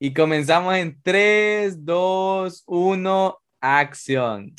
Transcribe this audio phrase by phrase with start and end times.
[0.00, 4.54] Y comenzamos en 3, 2, 1, acción.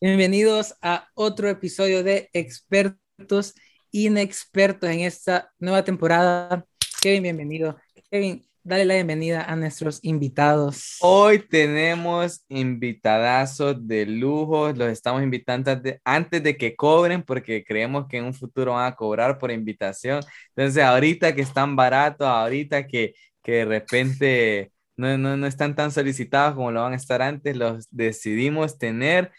[0.00, 3.54] Bienvenidos a otro episodio de Expertos
[3.90, 6.66] Inexpertos en esta nueva temporada.
[7.04, 7.76] Kevin, bienvenido.
[8.10, 10.96] Kevin, dale la bienvenida a nuestros invitados.
[11.02, 14.72] Hoy tenemos invitadazos de lujo.
[14.72, 15.70] Los estamos invitando
[16.02, 20.22] antes de, que cobren porque creemos que en un futuro van a cobrar por invitación.
[20.56, 23.12] Entonces, ahorita que están baratos, ahorita que,
[23.42, 27.54] que de repente no, no, no están tan solicitados como lo van a estar antes,
[27.54, 29.30] los decidimos tener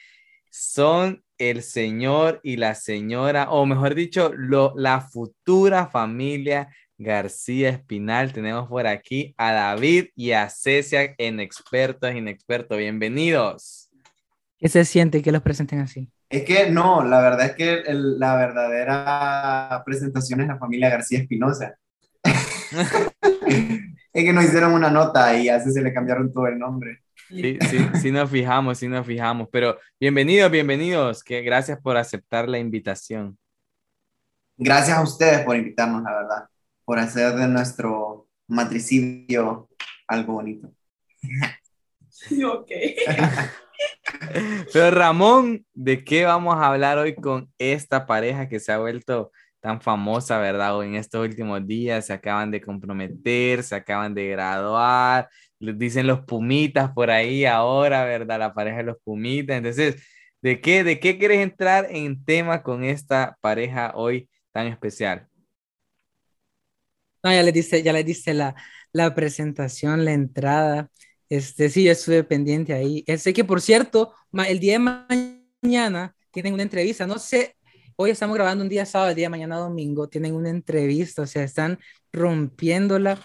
[0.51, 8.33] son el señor y la señora, o mejor dicho, lo, la futura familia García Espinal.
[8.33, 12.77] Tenemos por aquí a David y a Cecia en Expertos Inexpertos.
[12.77, 13.89] Bienvenidos.
[14.57, 16.09] ¿Qué se siente que los presenten así?
[16.29, 21.77] Es que no, la verdad es que la verdadera presentación es la familia García Espinosa.
[24.13, 27.03] es que nos hicieron una nota y así se le cambiaron todo el nombre.
[27.27, 32.47] Sí, sí, sí nos fijamos, sí nos fijamos, pero bienvenidos, bienvenidos, que gracias por aceptar
[32.47, 33.37] la invitación.
[34.57, 36.45] Gracias a ustedes por invitarnos, la verdad,
[36.85, 39.69] por hacer de nuestro matricidio
[40.07, 40.71] algo bonito.
[42.45, 42.71] Ok.
[44.73, 49.31] Pero Ramón, ¿de qué vamos a hablar hoy con esta pareja que se ha vuelto
[49.59, 50.77] tan famosa, verdad?
[50.77, 56.07] O en estos últimos días se acaban de comprometer, se acaban de graduar, les dicen
[56.07, 58.39] los Pumitas por ahí ahora, ¿verdad?
[58.39, 59.57] La pareja de los Pumitas.
[59.57, 60.01] Entonces,
[60.41, 65.27] ¿de qué, de qué quieres entrar en tema con esta pareja hoy tan especial?
[67.25, 68.53] No, ya le dice, ya le dice la,
[68.93, 70.91] la presentación, la entrada.
[71.27, 73.03] Este, sí, yo estuve pendiente ahí.
[73.07, 74.13] Eh, sé que, por cierto,
[74.47, 77.07] el día de mañana tienen una entrevista.
[77.07, 77.55] No sé,
[77.95, 81.25] hoy estamos grabando un día sábado, el día de mañana domingo, tienen una entrevista, o
[81.25, 81.79] sea, están
[82.13, 83.19] rompiéndola,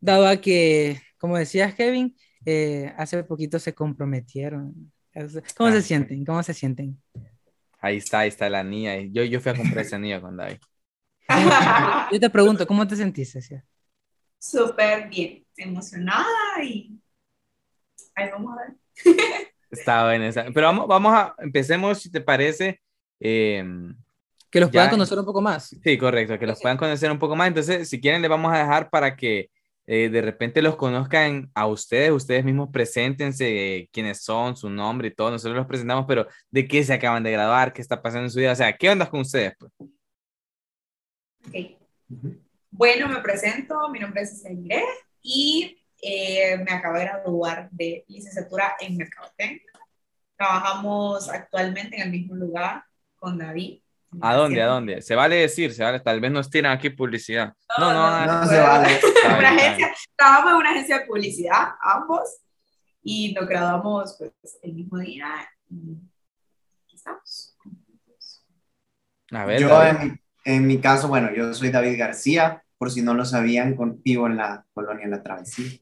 [0.00, 2.16] dado a que como decías, Kevin,
[2.46, 4.92] eh, hace poquito se comprometieron.
[5.56, 6.24] ¿Cómo se sienten?
[6.24, 7.00] ¿Cómo se sienten?
[7.78, 8.96] Ahí está, ahí está la niña.
[8.96, 10.58] Yo, yo fui a comprar esa niña con David.
[12.12, 13.40] Yo te pregunto, ¿cómo te sentiste?
[14.38, 16.26] Súper bien, emocionada
[16.62, 16.98] y
[18.14, 18.76] ahí vamos a ver.
[19.70, 20.30] Está bueno.
[20.52, 22.80] Pero vamos, vamos a, empecemos, si te parece.
[23.20, 23.94] Em,
[24.50, 25.76] que los puedan conocer un poco más.
[25.82, 27.48] Sí, correcto, que los puedan conocer un poco más.
[27.48, 29.50] Entonces, si quieren, le vamos a dejar para que
[29.86, 35.14] eh, de repente los conozcan a ustedes, ustedes mismos preséntense quiénes son, su nombre y
[35.14, 38.30] todo, nosotros los presentamos, pero de qué se acaban de graduar, qué está pasando en
[38.30, 39.54] su vida, o sea, ¿qué onda con ustedes?
[39.58, 39.72] Pues?
[42.70, 44.82] Bueno, me presento, mi nombre es Cecilia
[45.22, 49.60] y eh, me acabo de graduar de licenciatura en Mercadotecnia.
[50.36, 52.84] Trabajamos actualmente en el mismo lugar
[53.16, 53.80] con David.
[54.20, 54.62] ¿A dónde?
[54.62, 55.02] ¿A dónde?
[55.02, 57.54] Se vale decir, se vale, tal vez nos tiran aquí publicidad.
[57.78, 59.00] No, no, no, no, se vale.
[59.38, 62.40] una agencia, trabajamos en una agencia de publicidad, ambos,
[63.02, 65.96] y nos graduamos pues, el mismo día y
[66.84, 67.56] aquí estamos.
[69.32, 73.14] A ver, yo en, en, mi caso, bueno, yo soy David García, por si no
[73.14, 75.78] lo sabían, vivo en la colonia La Travesía.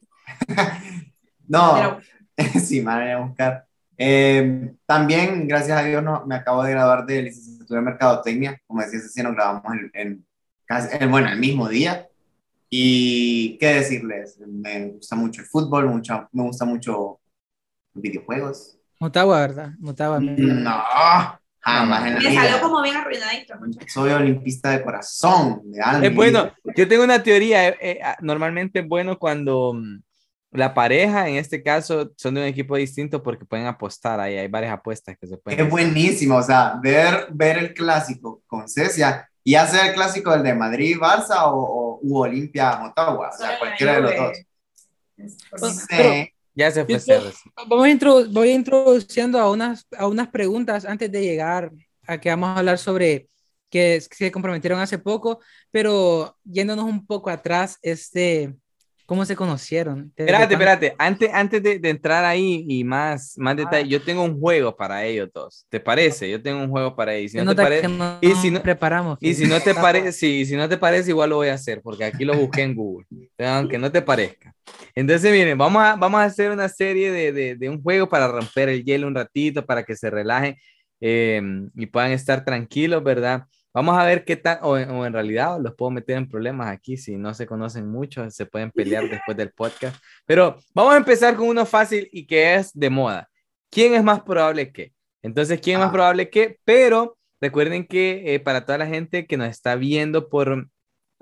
[1.49, 2.01] no,
[2.65, 3.65] sí, me voy a buscar.
[3.97, 8.61] Eh, también, gracias a Dios, no, me acabo de graduar de licenciatura en Mercadotecnia.
[8.67, 9.65] Como decía si nos grabamos
[9.95, 10.25] en,
[11.01, 12.07] en, bueno, el mismo día.
[12.71, 17.19] Y qué decirles, me gusta mucho el fútbol, mucho, me gusta mucho
[17.95, 18.79] videojuegos.
[19.01, 19.73] Motagua, ¿verdad?
[19.79, 20.21] Motagua.
[20.21, 20.83] No,
[21.69, 23.55] jamás en la Me salió como bien arruinadito.
[23.87, 26.07] Soy olimpista de corazón, de alma.
[26.07, 30.01] Es bueno, yo tengo una teoría, eh, eh, normalmente es bueno cuando mm,
[30.53, 34.49] la pareja, en este caso, son de un equipo distinto porque pueden apostar ahí, hay
[34.49, 35.61] varias apuestas que se pueden.
[35.61, 40.43] Es buenísimo, o sea, ver, ver el clásico con Cecia, y hacer el clásico del
[40.43, 44.39] de Madrid, Barça o, o Olimpia, Motagua, o sea, cualquiera de los dos.
[46.59, 47.23] Ya se fue.
[47.69, 51.71] Voy introduciendo a unas, a unas preguntas antes de llegar
[52.07, 53.29] a que vamos a hablar sobre
[53.71, 55.41] que se comprometieron hace poco,
[55.71, 58.57] pero yéndonos un poco atrás, este
[59.09, 60.13] ¿Cómo se conocieron?
[60.15, 60.95] Espérate, espérate.
[60.99, 65.31] Antes, antes de, entrar ahí y más, más detalles, yo tengo un juego para ellos
[65.33, 65.65] dos.
[65.71, 66.29] ¿Te parece?
[66.29, 67.33] Yo tengo un juego para ellos.
[67.33, 67.89] Si no te parece,
[68.21, 69.17] y si no preparamos.
[69.23, 71.81] Y si no te parece, sí, si no te parece, igual lo voy a hacer,
[71.81, 73.07] porque aquí lo busqué en Google.
[73.39, 74.55] Aunque no te parezca.
[74.95, 78.29] Entonces, miren, vamos a, vamos a hacer una serie de, de, de un juego para
[78.29, 80.55] romper el hielo un ratito, para que se relajen
[81.01, 81.41] eh,
[81.75, 83.45] y puedan estar tranquilos, ¿verdad?
[83.75, 86.97] Vamos a ver qué tal, o, o en realidad los puedo meter en problemas aquí
[86.97, 89.97] si no se conocen mucho, se pueden pelear después del podcast.
[90.27, 93.29] Pero vamos a empezar con uno fácil y que es de moda.
[93.71, 94.93] ¿Quién es más probable que?
[95.23, 96.59] Entonces, ¿quién es más probable que?
[96.65, 100.69] Pero recuerden que eh, para toda la gente que nos está viendo por,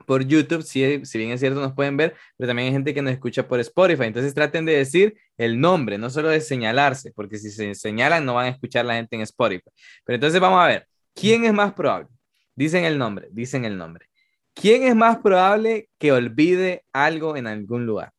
[0.06, 3.02] por YouTube, si, si bien es cierto, nos pueden ver, pero también hay gente que
[3.02, 4.04] nos escucha por Spotify.
[4.04, 8.34] Entonces, traten de decir el nombre, no solo de señalarse, porque si se señalan no
[8.34, 9.70] van a escuchar la gente en Spotify.
[10.04, 12.08] Pero entonces vamos a ver, ¿quién es más probable?
[12.56, 14.08] Dicen el nombre, dicen el nombre.
[14.54, 18.12] ¿Quién es más probable que olvide algo en algún lugar?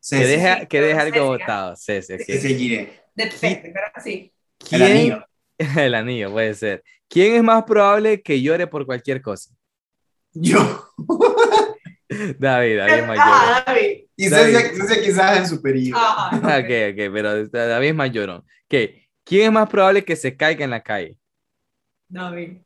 [0.00, 0.24] Sí, que
[0.60, 1.76] sí, que deje algo botado.
[1.76, 2.00] Sí.
[2.02, 3.02] sí, giré.
[3.14, 4.32] Depende, pero sí.
[4.60, 5.26] El ¿Quién- anillo.
[5.76, 6.82] El anillo, puede ser.
[7.06, 9.50] ¿Quién es más probable que llore por cualquier cosa?
[10.32, 10.58] Yo.
[12.38, 13.16] David, David es llorón.
[13.20, 14.04] Ah, David.
[14.16, 15.98] Y Cecia quizás en su periodo.
[16.00, 16.36] Ajá.
[16.60, 18.38] Ok, ok, pero David es más llorón.
[18.38, 18.74] Ok,
[19.24, 21.18] ¿quién es más probable que se caiga en la calle?
[22.08, 22.58] David.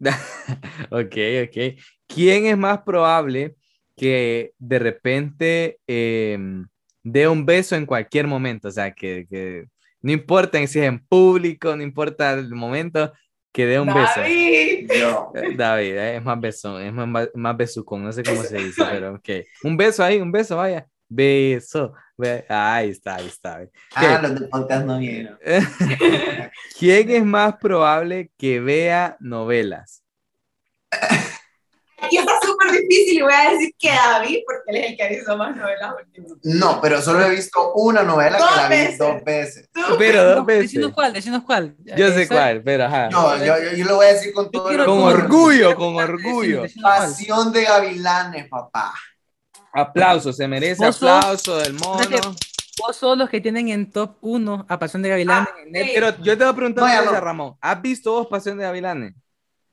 [0.90, 1.80] Ok, ok.
[2.06, 3.54] ¿Quién es más probable
[3.96, 6.66] que de repente em,
[7.02, 8.68] dé un beso en cualquier momento?
[8.68, 9.66] O sea, que, que
[10.02, 13.12] no importa si es en público, no importa el momento,
[13.52, 14.20] que dé un beso.
[14.20, 14.90] David.
[14.92, 15.32] Yo.
[15.34, 18.82] Eh, David, eh, es más besón, es más, más besucón, no sé cómo se dice,
[18.90, 19.28] pero ok.
[19.64, 20.86] Un beso ahí, un beso, vaya.
[21.10, 21.92] Beso.
[22.16, 23.60] Ve- Ahí está, ahí está.
[23.94, 25.38] Ah, los de podcast no vieron.
[26.78, 30.02] ¿Quién es más probable que vea novelas?
[32.02, 35.02] Aquí está súper difícil y voy a decir que David, porque él es el que
[35.04, 36.48] ha visto más novelas últimamente.
[36.54, 38.98] No, pero solo he visto una novela Dos que la vi veces.
[38.98, 39.70] dos veces.
[39.98, 40.62] Pero dos No, veces.
[40.72, 41.76] Decinos cuál, decinos cuál.
[41.84, 43.10] Yo sé Esa- cuál, pero ajá.
[43.10, 46.62] No, yo, yo, yo lo voy a decir con todo Con orgullo, con orgullo.
[46.82, 48.94] Pasión de Gavilanes, papá.
[49.72, 52.08] Aplauso, se merece Vos sos- aplauso del mono.
[52.08, 52.20] que-
[52.78, 55.94] Vos sos los que tienen en top 1 a Pasión de Gavilán Ah, en Netflix.
[55.94, 57.20] Pero yo te voy a preguntar una cosa.
[57.20, 57.56] Ramón.
[57.60, 59.14] ¿Has visto vos Pasión de Gavilanes?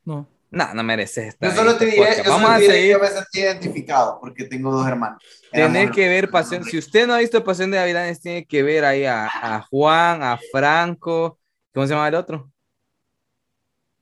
[0.04, 0.28] No.
[0.50, 2.64] No, no mereces estar Yo solo en te este diré, yo Vamos solo a te
[2.74, 5.22] diré que me sentí identificado porque tengo dos hermanos.
[5.52, 6.64] Éramos que ver Pasión.
[6.66, 10.22] Si usted no ha visto Pasión de Gavilanes, tiene que ver ahí a, a Juan,
[10.24, 11.40] a Franco.
[11.74, 12.50] ¿Cómo se llama el otro?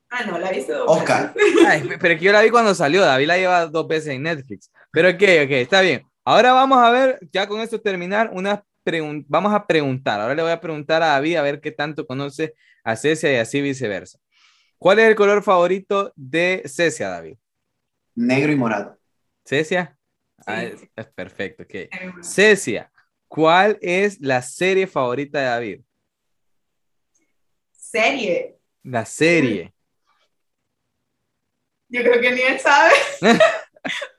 [0.09, 1.33] Ah, no, la he visto dos Oscar.
[1.33, 1.65] veces.
[1.67, 3.01] Ay, pe- pero es que yo la vi cuando salió.
[3.01, 4.71] David la lleva dos veces en Netflix.
[4.95, 6.07] Pero ok, ok, está bien.
[6.23, 8.31] Ahora vamos a ver, ya con esto terminar,
[9.27, 10.21] vamos a preguntar.
[10.21, 13.35] Ahora le voy a preguntar a David a ver qué tanto conoce a Cecia y
[13.35, 14.19] así viceversa.
[14.77, 17.35] ¿Cuál es el color favorito de Cecia, David?
[18.15, 18.97] Negro y morado.
[19.45, 19.97] ¿Cecia?
[20.47, 22.23] Ah, es perfecto, ok.
[22.23, 22.89] Cecia,
[23.27, 25.81] ¿cuál es la serie favorita de David?
[27.73, 28.57] Serie.
[28.81, 29.73] La serie.
[31.89, 32.93] Yo creo que ni él sabe.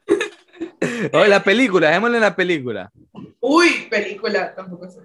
[1.12, 2.90] O la película, dejémosle la película.
[3.40, 5.00] Uy, película, tampoco sé.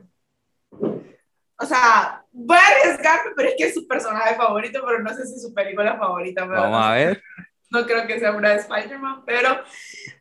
[1.57, 5.25] O sea, voy a arriesgarme, pero es que es su personaje favorito, pero no sé
[5.27, 6.41] si es su película favorita.
[6.47, 7.23] pero Vamos no, a ver.
[7.69, 9.49] no creo que sea una de Spider-Man, pero,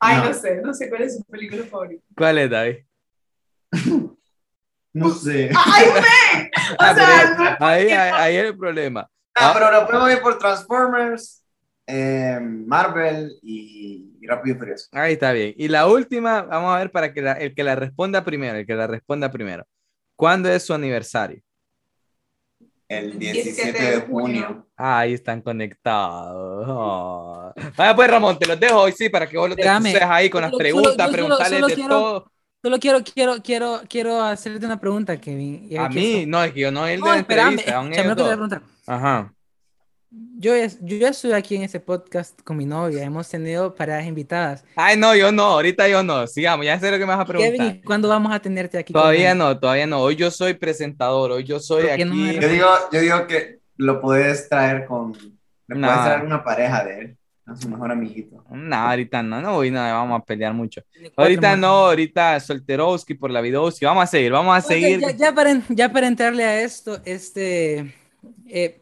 [0.01, 0.25] ay, no.
[0.27, 0.35] No.
[0.35, 2.05] sé, no sé cuál es su película favorita.
[2.17, 2.77] ¿Cuál es, David?
[4.93, 5.51] No sé.
[5.55, 6.51] ¡Ay, ve!
[6.73, 7.07] O Ah, sea,
[7.39, 9.09] pero no, ahí, ahí, ahí es el problema.
[9.37, 11.40] Ah, pero lo podemos ir por Transformers,
[11.91, 14.87] eh, Marvel y, y Rápido y Furioso.
[14.93, 15.55] Ahí está bien.
[15.57, 18.67] Y la última, vamos a ver para que la- el que la responda primero, el
[18.67, 19.65] que la responda primero.
[20.17, 21.41] ¿Cuándo es su aniversario?
[22.89, 24.67] El 17 de junio.
[24.77, 26.67] Ah, ahí están conectados.
[26.69, 27.53] Oh.
[27.77, 29.87] Vaya pues, Ramón, te los dejo hoy sí para que vos lo Espérame.
[29.87, 32.33] estés ahí con las preguntas, solo- preguntarles solo de quiero- todo.
[32.63, 35.71] Solo quiero, quiero, quiero, quiero hacerte una pregunta, Kevin.
[35.79, 38.15] A mí, no, es que yo no él de No, la espérame, entrevista, ellos que
[38.17, 38.63] te voy a preguntar.
[38.87, 39.33] Ajá.
[40.13, 43.05] Yo, es- yo ya estoy aquí en este podcast con mi novia.
[43.05, 44.65] Hemos tenido parejas invitadas.
[44.75, 46.27] Ay, no, yo no, ahorita yo no.
[46.27, 47.53] Sigamos, ya sé lo que me vas a preguntar.
[47.57, 48.93] Kevin, ¿y ¿cuándo vamos a tenerte aquí?
[48.93, 50.01] Todavía no, todavía no.
[50.01, 52.21] Hoy yo soy presentador, hoy yo soy ¿Por qué no aquí.
[52.23, 55.13] me Yo digo, yo digo que lo puedes traer con.
[55.69, 55.87] Le No.
[55.87, 58.43] puedes traer una pareja de él, a su mejor amiguito.
[58.51, 60.83] No, ahorita no, no, hoy no vamos a pelear mucho.
[61.17, 61.59] Ahorita más.
[61.61, 63.85] no, ahorita solterowski por la Vidowski.
[63.85, 64.99] Vamos a seguir, vamos a Ok, seguir.
[65.01, 67.95] ya, ya para, ya para entrarle a esto, este,
[68.49, 68.81] eh,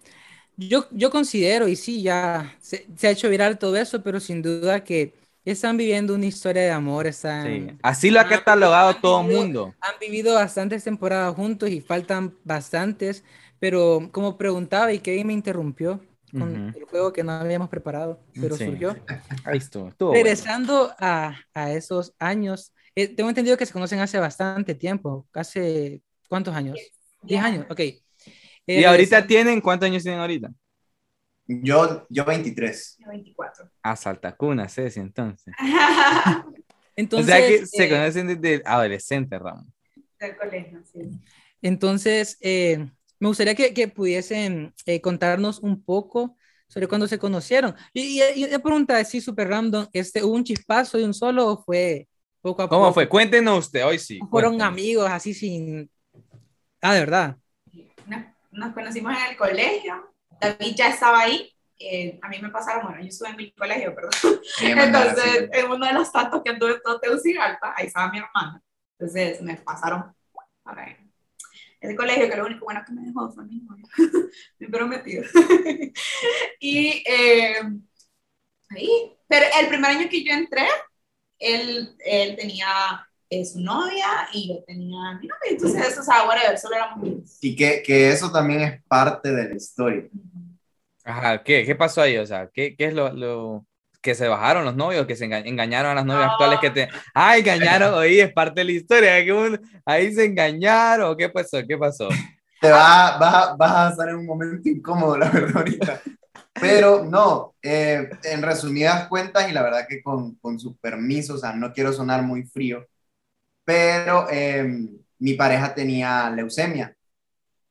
[0.58, 4.42] yo, yo considero, y sí, ya se, se ha hecho viral todo eso, pero sin
[4.42, 9.20] duda que están viviendo una historia de amor, están, Sí, Así lo ha catalogado todo
[9.20, 9.74] el mundo.
[9.80, 13.24] han vivido bastantes temporadas juntos y faltan bastantes,
[13.60, 16.00] pero como preguntaba y Kevin me interrumpió
[16.34, 16.74] con Ujú.
[16.74, 18.64] el juego que no habíamos preparado, pero Sí.
[18.64, 18.96] surgió.
[19.44, 19.88] Ahí estuvo.
[19.88, 20.24] estuvo bueno.
[20.26, 26.02] Regresando a, a esos años, eh, tengo entendido que se conocen hace bastante tiempo, hace
[26.28, 26.78] ¿cuántos años?
[27.22, 27.80] 10 años, ok.
[28.68, 29.60] ¿Y ahorita tienen?
[29.60, 30.50] ¿Cuántos años tienen ahorita?
[31.46, 32.98] Yo, yo 23.
[33.08, 33.70] 24.
[33.82, 35.54] A Saltacuna, Ceci, entonces.
[36.94, 39.72] Entonces, o sea que se eh, conocen desde adolescente, Ramón.
[40.20, 41.00] Del colegio, sí.
[41.62, 47.75] entonces eh, me gustaría que, que pudiesen eh, contarnos un poco sobre cuando se conocieron.
[47.94, 51.62] Y, y, y pregunta así súper random, este, ¿hubo un chispazo de un solo o
[51.64, 52.08] fue
[52.42, 52.80] poco a poco?
[52.80, 53.08] ¿Cómo fue?
[53.08, 54.18] Cuéntenos usted, hoy sí.
[54.30, 54.72] Fueron cuéntenos.
[54.72, 55.88] amigos así sin...
[56.82, 57.37] Ah, de verdad.
[58.06, 58.25] Nos,
[58.58, 63.00] nos conocimos en el colegio, David ya estaba ahí, eh, a mí me pasaron, bueno,
[63.00, 64.10] yo estuve en mi colegio, perdón,
[64.62, 68.62] entonces en uno de los tantos que anduve en todo Tegucigalpa, ahí estaba mi hermana,
[68.98, 70.14] entonces me pasaron
[70.62, 70.96] para
[71.80, 73.86] ese colegio, que lo único bueno que me dejó fue mi novio,
[74.58, 75.24] mi prometido,
[76.60, 77.60] y eh,
[78.70, 80.66] ahí, pero el primer año que yo entré,
[81.38, 86.26] él, él tenía eh, su novia y yo tenía mi novia, entonces eso, o sea,
[86.26, 87.38] whatever, solo éramos amigos.
[87.40, 90.04] Y que, que eso también es parte de la historia.
[91.04, 92.16] Ajá, ¿qué, qué pasó ahí?
[92.18, 93.66] O sea, ¿qué, qué es lo, lo
[94.00, 96.32] que se bajaron los novios, que se enga- engañaron a las novias No.
[96.32, 96.88] actuales que te...
[97.14, 99.25] Ah, engañaron, oí, es parte de la historia.
[99.25, 101.58] que un- Ahí se engañaron, ¿qué pasó?
[101.66, 102.08] ¿Qué pasó?
[102.61, 106.00] Te va, vas, a- vas a estar en un momento incómodo, la verdad, ahorita.
[106.61, 111.38] Pero no, eh, en resumidas cuentas, y la verdad que con, con su permiso, o
[111.38, 112.85] sea, no quiero sonar muy frío,
[113.68, 114.66] pero eh,
[115.18, 116.96] mi pareja tenía leucemia.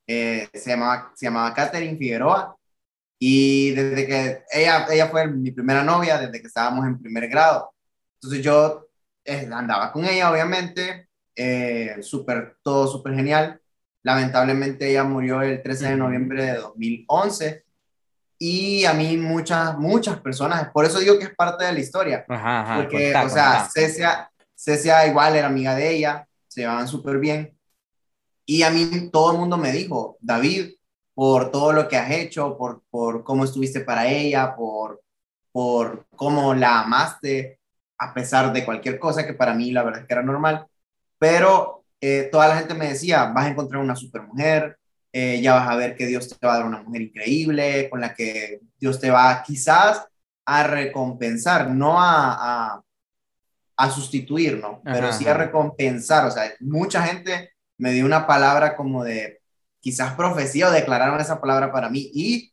[0.06, 2.56] Eh, se, llamaba, se llamaba Catherine Figueroa.
[3.18, 7.74] Y desde que ella, ella fue mi primera novia, desde que estábamos en primer grado.
[8.13, 8.86] Entonces yo
[9.25, 13.60] eh, andaba con ella, obviamente, eh, súper, todo súper genial.
[14.04, 17.63] Lamentablemente ella murió el 13 de noviembre de 2011
[18.38, 22.24] y a mí muchas, muchas personas, por eso digo que es parte de la historia,
[22.30, 22.75] Ajá, ajá.
[22.75, 23.68] porque, contá, o sea.
[23.74, 27.58] Cecia, Cecia igual era amiga de ella, se llevaban súper bien.
[28.46, 30.72] Y a mí todo el mundo me dijo, David,
[31.14, 35.02] por todo lo que has hecho, por, por cómo estuviste para ella, por,
[35.52, 37.60] por cómo la amaste,
[37.98, 40.68] a pesar de cualquier cosa que para mí la verdad es que era normal,
[41.18, 44.78] pero eh, toda la gente me decía, vas a encontrar una super mujer,
[45.12, 48.02] eh, ya vas a ver que Dios te va a dar una mujer increíble, con
[48.02, 50.06] la que Dios te va quizás
[50.46, 52.82] a recompensar, no a,
[53.77, 54.81] a sustituir, ¿no?
[54.84, 59.39] Pero Ajá, sí a recompensar, o sea, mucha gente me dio una palabra como de
[59.79, 62.51] quizás profecía o declararon esa palabra para mí y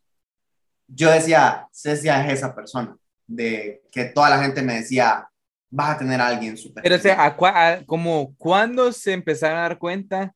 [0.87, 5.27] yo decía, Cecia es esa persona, de que toda la gente me decía,
[5.71, 6.83] vas a tener a alguien súper.
[6.83, 10.35] Pero, o sea, ¿a como, ¿cuándo se empezaron a dar cuenta?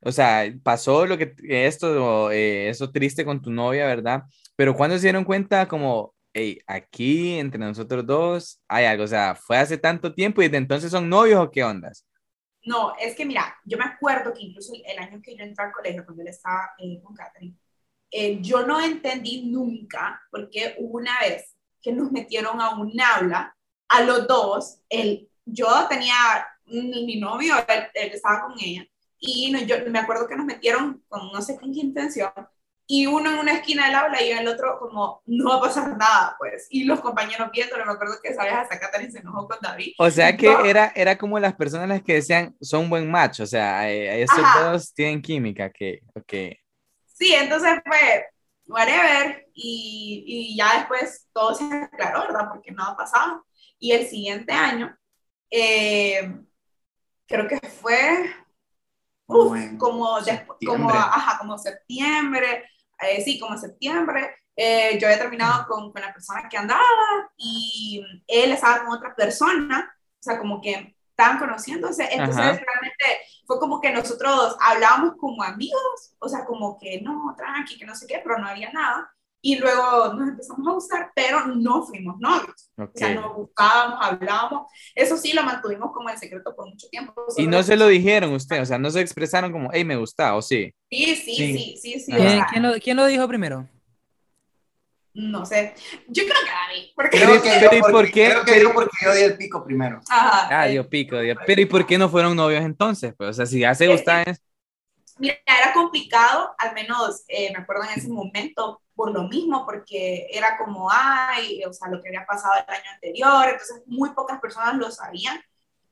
[0.00, 4.24] O sea, pasó lo que esto, eh, eso triste con tu novia, ¿verdad?
[4.56, 9.04] Pero ¿cuándo se dieron cuenta como, hey, aquí entre nosotros dos hay algo?
[9.04, 12.06] O sea, ¿fue hace tanto tiempo y desde entonces son novios o qué ondas?
[12.64, 15.72] No, es que mira, yo me acuerdo que incluso el año que yo entré al
[15.72, 17.54] colegio, cuando él estaba eh, con Catherine,
[18.10, 23.56] eh, yo no entendí nunca, porque hubo una vez que nos metieron a un aula,
[23.88, 26.14] a los dos, él, yo tenía
[26.66, 28.84] mi, mi novio, él, él estaba con ella,
[29.18, 32.30] y no, yo me acuerdo que nos metieron con no sé con qué intención,
[32.86, 35.56] y uno en una esquina del aula y yo en el otro como, no va
[35.56, 39.10] a pasar nada, pues, y los compañeros viéndolo, me acuerdo que esa vez hasta Catherine
[39.12, 40.60] se enojó con David, O sea que No.
[40.64, 44.38] era, era como las personas las que decían, son buen match, o sea, eh, estos
[44.44, 44.70] Ajá.
[44.72, 46.32] dos tienen química, que, ok.
[47.06, 48.26] Sí, entonces fue
[48.66, 52.48] whatever y, y ya después todo se aclaró, ¿verdad?
[52.52, 53.42] Porque nada pasaba.
[53.78, 54.96] Y el siguiente año,
[55.50, 56.34] eh,
[57.26, 58.30] creo que fue
[59.26, 60.18] uf, Como
[60.66, 62.64] como, ajá, como septiembre,
[63.00, 64.36] eh, sí, como septiembre.
[64.56, 66.80] eh, yo había terminado con, con la persona que andaba
[67.36, 72.08] y él estaba con otra persona, o sea, como que estaban conociéndose.
[72.12, 72.52] Entonces, Ajá.
[72.52, 73.04] realmente
[73.46, 77.94] fue como que nosotros hablábamos como amigos, o sea, como que no, tranqui, que no
[77.94, 79.10] sé qué, pero no había nada.
[79.42, 82.70] Y luego nos empezamos a gustar, pero no fuimos novios.
[82.78, 82.90] ok.
[82.94, 84.70] O sea, nos buscábamos, hablábamos.
[84.94, 87.14] Eso sí, lo mantuvimos como en secreto por mucho tiempo.
[87.36, 90.34] Y no se lo dijeron usted, o sea, no se expresaron como, hey, me gusta,
[90.34, 90.72] o sí.
[90.90, 91.76] Sí, sí, Sí.
[91.80, 93.68] sí, sí, ¿Quién, quién lo, quién lo dijo primero?
[95.14, 95.74] no sé.
[96.08, 96.88] Yo creo que David.
[96.94, 98.24] Porque, Creo que, Pero, yo ¿y porque, por qué?
[98.30, 100.00] creo que yo porque yo di el pico primero.
[100.10, 103.14] Ajá, Ah, dio pico, dio- Pero ¿y por qué no fueron novios entonces?
[103.16, 104.24] Pues, o sea, si ya se gustaban,
[105.18, 110.26] Mira, era complicado, al menos eh, me acuerdo en ese momento, por lo mismo, porque
[110.30, 114.40] era como, ay, o sea, lo que había pasado el año anterior, entonces muy pocas
[114.40, 115.38] personas lo sabían.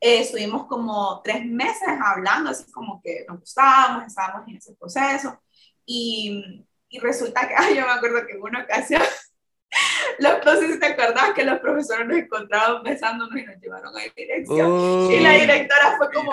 [0.00, 5.38] Eh, estuvimos como tres meses hablando, así como que nos gustábamos, estábamos en ese proceso,
[5.87, 9.02] y, y resulta que, ay, yo me acuerdo que en una ocasión,
[10.19, 13.97] los, no sé si te acordás que los profesores nos encontraban besándonos y nos llevaron
[13.97, 15.11] a dirección.
[15.11, 16.33] Y la directora fue como,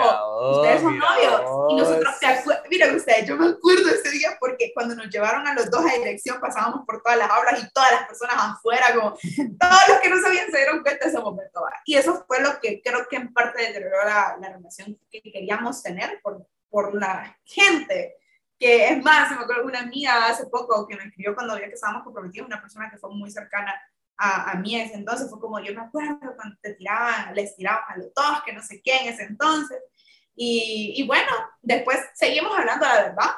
[0.58, 1.42] ustedes son novios.
[1.70, 5.46] Y nosotros, ¿se acuer- Miren ustedes, yo me acuerdo ese día porque cuando nos llevaron
[5.46, 8.86] a los dos a dirección pasábamos por todas las aulas y todas las personas afuera,
[8.94, 9.10] como
[9.60, 11.60] todos los que no sabían se dieron cuenta de ese momento.
[11.62, 11.72] ¿va?
[11.84, 15.82] Y eso fue lo que creo que en parte deterioró la, la relación que queríamos
[15.82, 18.16] tener por, por la gente
[18.62, 21.74] que es más, me acuerdo una amiga hace poco que me escribió cuando vio que
[21.74, 23.74] estábamos comprometidos, una persona que fue muy cercana
[24.16, 27.56] a, a mí en ese entonces, fue como, yo me acuerdo cuando te tiraban, les
[27.56, 29.78] tiraban a los dos, que no sé qué en ese entonces.
[30.36, 33.30] Y, y bueno, después seguimos hablando, la verdad.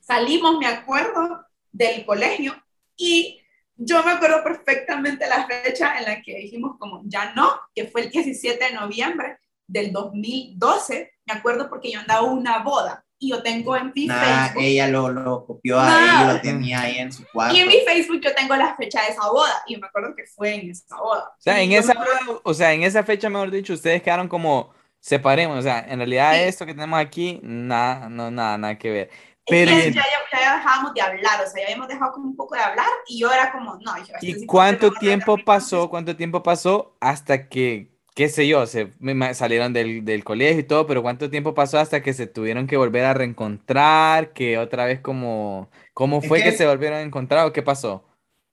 [0.00, 2.54] Salimos, me acuerdo, del colegio
[2.94, 3.40] y
[3.74, 8.02] yo me acuerdo perfectamente la fecha en la que dijimos como ya no, que fue
[8.02, 13.30] el 17 de noviembre del 2012, me acuerdo porque yo andaba a una boda y
[13.30, 14.62] yo tengo en mi Facebook.
[14.62, 17.56] Ella lo, lo copió ahí, lo tenía ahí en su cuarto.
[17.56, 20.24] Y en mi Facebook yo tengo la fecha de esa boda y me acuerdo que
[20.26, 21.28] fue en esa boda.
[21.28, 21.94] O sea, en Y esa,
[22.42, 25.58] o sea, en esa fecha, mejor dicho, ustedes quedaron como separemos.
[25.58, 26.40] O sea, en realidad Sí.
[26.40, 29.10] esto que tenemos aquí, nada, no, nada, nada que ver.
[29.12, 32.12] Es Pero, que ¿y- ya, ya, ya dejábamos de hablar, o sea, ya habíamos dejado
[32.12, 35.44] como un poco de hablar y yo era como, no, yo, ¿y cuánto tiempo a
[35.44, 35.88] pasó?
[35.90, 38.92] ¿Cuánto tiempo pasó hasta que, qué sé yo, se
[39.34, 42.76] salieron del, del colegio y todo, pero cuánto tiempo pasó hasta que se tuvieron que
[42.76, 44.32] volver a reencontrar?
[44.32, 47.62] Que otra vez como, ¿cómo Es fue que que- se volvieron a encontrar o qué
[47.62, 48.04] pasó?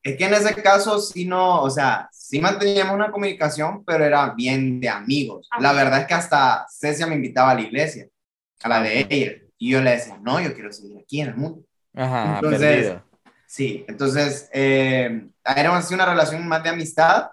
[0.01, 4.33] Es que en ese caso sí no, o sea, sí manteníamos una comunicación, pero era
[4.33, 5.51] bien de amigos.
[5.57, 5.73] La Ajá.
[5.73, 8.07] verdad es que hasta Cecia me invitaba a la iglesia,
[8.63, 11.35] a la de ella, y yo le decía, no, yo quiero seguir aquí en el
[11.35, 11.63] mundo.
[11.93, 13.03] Ajá, Entonces, perdido.
[13.47, 17.31] Sí, entonces eh, era así una relación más de amistad,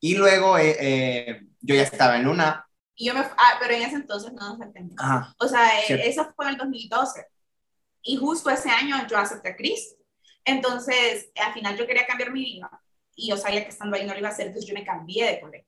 [0.00, 2.66] y luego eh, eh, yo ya estaba en una.
[2.94, 5.02] Y yo me, ah, pero en ese entonces no nos entendimos.
[5.02, 5.34] Ajá.
[5.38, 6.04] O sea, eh, Cierto.
[6.06, 7.26] eso fue en el 2012.
[8.02, 9.96] Y justo ese año yo acepté a Cristo.
[10.44, 12.70] Entonces, al final yo quería cambiar mi vida
[13.14, 15.26] y yo sabía que estando ahí no lo iba a hacer, entonces yo me cambié
[15.26, 15.66] de colegio.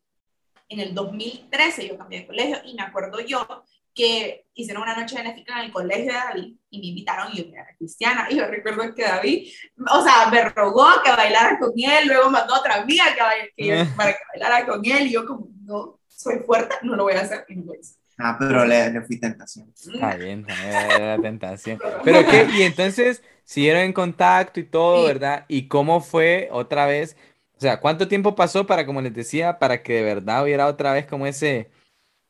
[0.69, 3.47] En el 2013 yo cambié de colegio y me acuerdo yo
[3.95, 7.51] que hicieron una noche benéfica en el colegio de David y me invitaron y yo
[7.53, 8.27] era cristiana.
[8.31, 9.53] Y yo recuerdo que David,
[9.91, 13.67] o sea, me rogó que bailara con él, luego mandó a otra amiga que, que
[13.69, 17.15] yo- para que bailara con él y yo como, no, soy fuerte, no lo voy
[17.15, 17.95] a hacer y no lo hice.
[18.19, 19.73] Ah, pero le, le fui tentación.
[19.75, 21.79] Está bien, también era la tentación.
[22.05, 25.07] Pero qué, y entonces siguieron en contacto y todo, Sí.
[25.07, 25.45] ¿verdad?
[25.49, 27.17] ¿Y cómo fue otra vez?
[27.57, 30.93] O sea, ¿cuánto tiempo pasó para, como les decía, para que de verdad hubiera otra
[30.93, 31.71] vez como ese,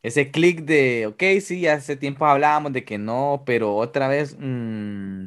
[0.03, 5.25] ese clic de, ok, sí, hace tiempo hablábamos de que no, pero otra vez, mm,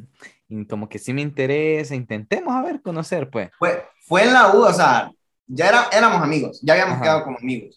[0.49, 3.49] y como que sí me interesa, intentemos a ver, conocer, pues.
[3.57, 5.11] Fue, fue en la U, o sea,
[5.47, 7.03] ya era, éramos amigos, ya habíamos Ajá.
[7.03, 7.75] quedado como amigos.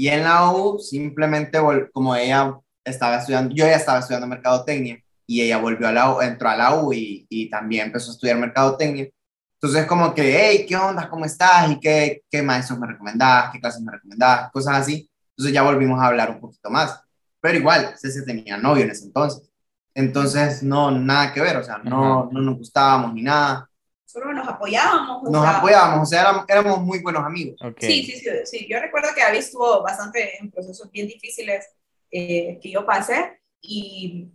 [0.00, 1.58] Y en la U, simplemente,
[1.92, 6.22] como ella estaba estudiando, yo ya estaba estudiando mercadotecnia, y ella volvió a la U,
[6.22, 9.10] entró a la U y, y también empezó a estudiar mercadotecnia.
[9.56, 11.06] Entonces, como que, hey, ¿qué onda?
[11.10, 11.70] ¿Cómo estás?
[11.70, 13.50] ¿Y qué, qué maestros me recomendás?
[13.52, 14.50] ¿Qué clases me recomendás?
[14.52, 15.10] Cosas así.
[15.36, 16.98] Entonces ya volvimos a hablar un poquito más.
[17.38, 19.50] Pero igual, Ceci tenía novio en ese entonces.
[19.94, 23.68] Entonces, no, nada que ver, o sea, no, no nos gustábamos ni nada.
[24.10, 25.22] Solo nos apoyábamos.
[25.22, 27.56] o Nos sea, apoyábamos, o sea, éramos, éramos muy buenos amigos.
[27.62, 27.76] Ok.
[27.80, 28.66] Sí, sí, sí, sí.
[28.68, 31.64] Yo recuerdo que David estuvo bastante en procesos bien difíciles
[32.10, 34.28] eh, que yo pasé y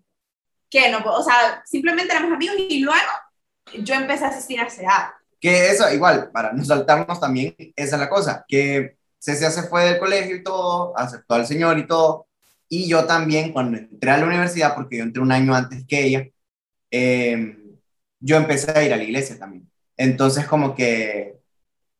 [0.69, 3.01] que no, o sea, simplemente éramos amigos y luego
[3.83, 5.09] yo empecé a asistir a SEAD.
[5.41, 9.83] Que eso, igual, para no saltarnos también, esa es la cosa, que Cecia se fue
[9.83, 12.27] del colegio y todo, aceptó al Señor y todo,
[12.69, 16.05] y yo también cuando entré a la universidad, porque yo entré un año antes que
[16.05, 16.27] ella,
[16.91, 17.57] eh,
[18.25, 19.69] yo empecé a ir a la iglesia también.
[19.95, 21.35] Entonces como que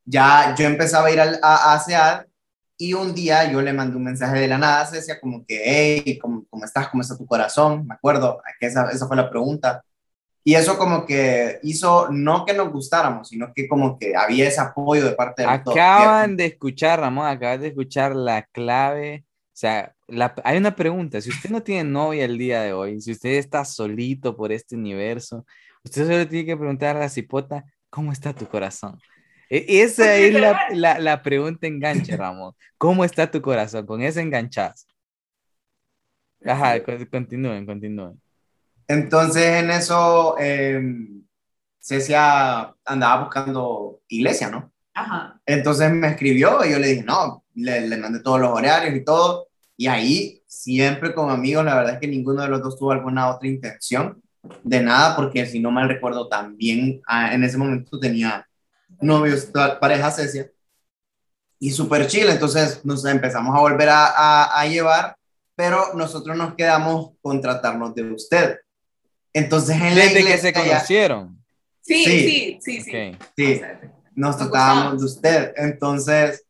[0.03, 2.25] ya yo empezaba a ir a, a
[2.77, 5.61] y un día yo le mandé un mensaje de la nada a Cecia como que,
[5.63, 6.89] hey, ¿cómo, estás?
[6.89, 7.85] ¿Cómo está tu corazón?
[7.87, 9.83] Me acuerdo que esa, esa fue la pregunta.
[10.43, 14.61] Y eso como que hizo, no que nos gustáramos, sino que como que había ese
[14.61, 15.47] apoyo de parte de.
[15.47, 19.23] Acaban de escuchar, Ramón, acaban de escuchar la clave.
[19.27, 21.21] O sea, la- hay una pregunta.
[21.21, 24.75] Si usted no tiene novia el día de hoy, si usted está solito por este
[24.75, 25.45] universo,
[25.85, 28.99] usted solo tiene que preguntar a la cipota, ¿cómo está tu corazón?
[29.49, 32.53] E- esa es la, la, la pregunta enganche, Ramón.
[32.77, 33.85] ¿Cómo está tu corazón?
[33.85, 34.87] Con ese enganchas.
[36.43, 38.21] Ajá, con- continúen, continúen.
[38.87, 40.81] Entonces en eso, eh,
[41.79, 44.71] Cecia andaba buscando iglesia, ¿no?
[44.93, 45.39] Ajá.
[45.45, 49.03] Entonces me escribió y yo le dije, no, le, le mandé todos los horarios y
[49.03, 49.47] todo.
[49.77, 53.29] Y ahí, siempre como amigos, la verdad es que ninguno de los dos tuvo alguna
[53.29, 54.21] otra intención
[54.63, 58.47] de nada, porque si no mal recuerdo, también ah, en ese momento tenía
[59.01, 60.49] novios, pa- pareja Cecia.
[61.59, 65.15] Y súper chill, entonces nos empezamos a volver a, a, a llevar,
[65.55, 68.57] pero nosotros nos quedamos con tratarnos de usted.
[69.33, 71.43] Entonces en la Desde que iglesia se conocieron.
[71.81, 72.59] Sí, Sí.
[72.61, 73.17] sí, sí.
[73.37, 73.61] Sí,
[74.15, 75.53] nos tratábamos de usted.
[75.55, 76.44] Entonces,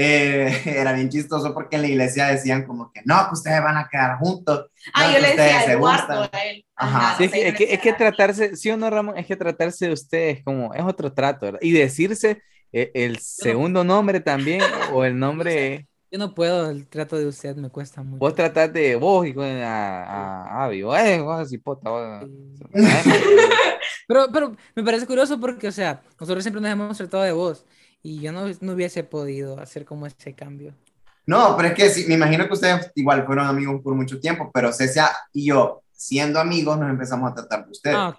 [0.00, 3.76] eh, era bien chistoso porque en la iglesia decían como que no, que ustedes van
[3.76, 4.66] a quedar juntos.
[4.94, 6.40] Ah, no, yo le ustedes decía se Eduardo gustan.
[6.40, 6.64] a él.
[6.76, 7.16] Ajá.
[7.18, 9.86] Sí, es que, es que, es que tratarse, sí o no, Ramón, es que tratarse
[9.86, 11.60] de ustedes como es otro trato, ¿verdad?
[11.62, 12.40] Y decirse
[12.72, 14.60] eh, el segundo nombre también
[14.92, 18.18] o el nombre Yo no puedo, el trato de usted me cuesta mucho.
[18.20, 22.24] Vos tratás de vos y con a, a Avi, vos, eh, vos así, pota, vos.
[24.06, 27.66] Pero, pero me parece curioso porque, o sea, nosotros siempre nos hemos tratado de vos
[28.02, 30.74] y yo no, no hubiese podido hacer como ese cambio.
[31.26, 34.50] No, pero es que sí, me imagino que ustedes igual fueron amigos por mucho tiempo,
[34.52, 37.96] pero Cecia y yo, siendo amigos, nos empezamos a tratar de ustedes.
[37.96, 38.18] Ah, ok.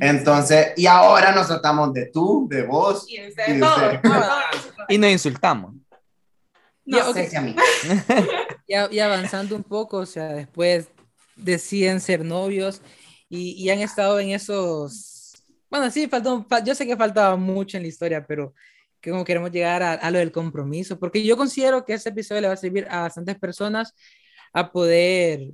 [0.00, 3.06] Entonces, y ahora nos tratamos de tú, de vos.
[3.08, 4.72] Y Y ustedes de todos.
[4.88, 5.74] Y nos insultamos.
[6.86, 7.14] No Ya, ok.
[7.14, 7.56] sé si a mí.
[8.68, 10.88] Ya, y avanzando un poco, o sea, después
[11.36, 12.80] deciden ser novios
[13.28, 17.76] y, y han estado en esos, bueno, sí, faltó, fa- yo sé que faltaba mucho
[17.76, 18.54] en la historia, pero
[19.04, 22.40] que como queremos llegar a, a lo del compromiso, porque yo considero que este episodio
[22.40, 23.94] le va a servir a bastantes personas
[24.54, 25.50] a poder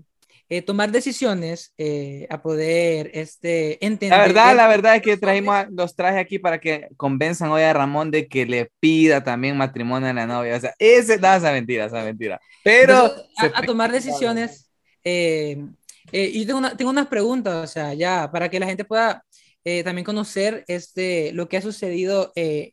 [0.48, 4.18] eh, tomar decisiones, eh, a poder este, entender.
[4.18, 7.62] La verdad, la verdad es que trajimos, a- los traje aquí para que convenzan hoy
[7.62, 10.56] a Ramón de que le pida también matrimonio a la novia.
[10.56, 12.40] O sea, ese, no, esa mentira, esa mentira.
[12.64, 14.70] Pero Entonces, a, a tomar decisiones.
[15.04, 15.64] eh,
[16.12, 19.24] eh, y tengo, una- tengo unas preguntas, o sea, ya, para que la gente pueda
[19.64, 22.72] eh, también conocer este, lo que ha sucedido eh,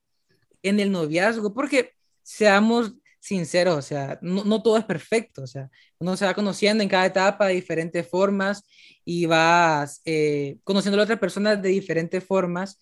[0.64, 1.94] en el noviazgo, porque
[2.24, 6.84] seamos sinceros, o sea, no, no todo es perfecto, o sea, uno se va conociendo
[6.84, 8.64] en cada etapa de diferentes formas
[9.04, 12.80] y vas eh, conociendo a la otra persona de diferentes formas.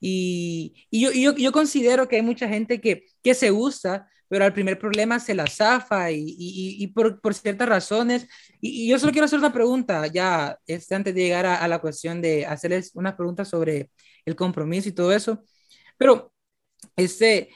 [0.00, 4.44] Y, y yo, yo, yo considero que hay mucha gente que, que se gusta, pero
[4.44, 8.26] al primer problema se la zafa y, y, por, por, ciertas razones.
[8.60, 11.80] Y, yo solo quiero hacer una pregunta, ya este, antes de llegar a, a, la
[11.80, 13.90] cuestión de hacerles unas preguntas sobre
[14.24, 15.44] el compromiso y todo eso.
[15.98, 16.31] Pero,
[16.96, 17.48] este,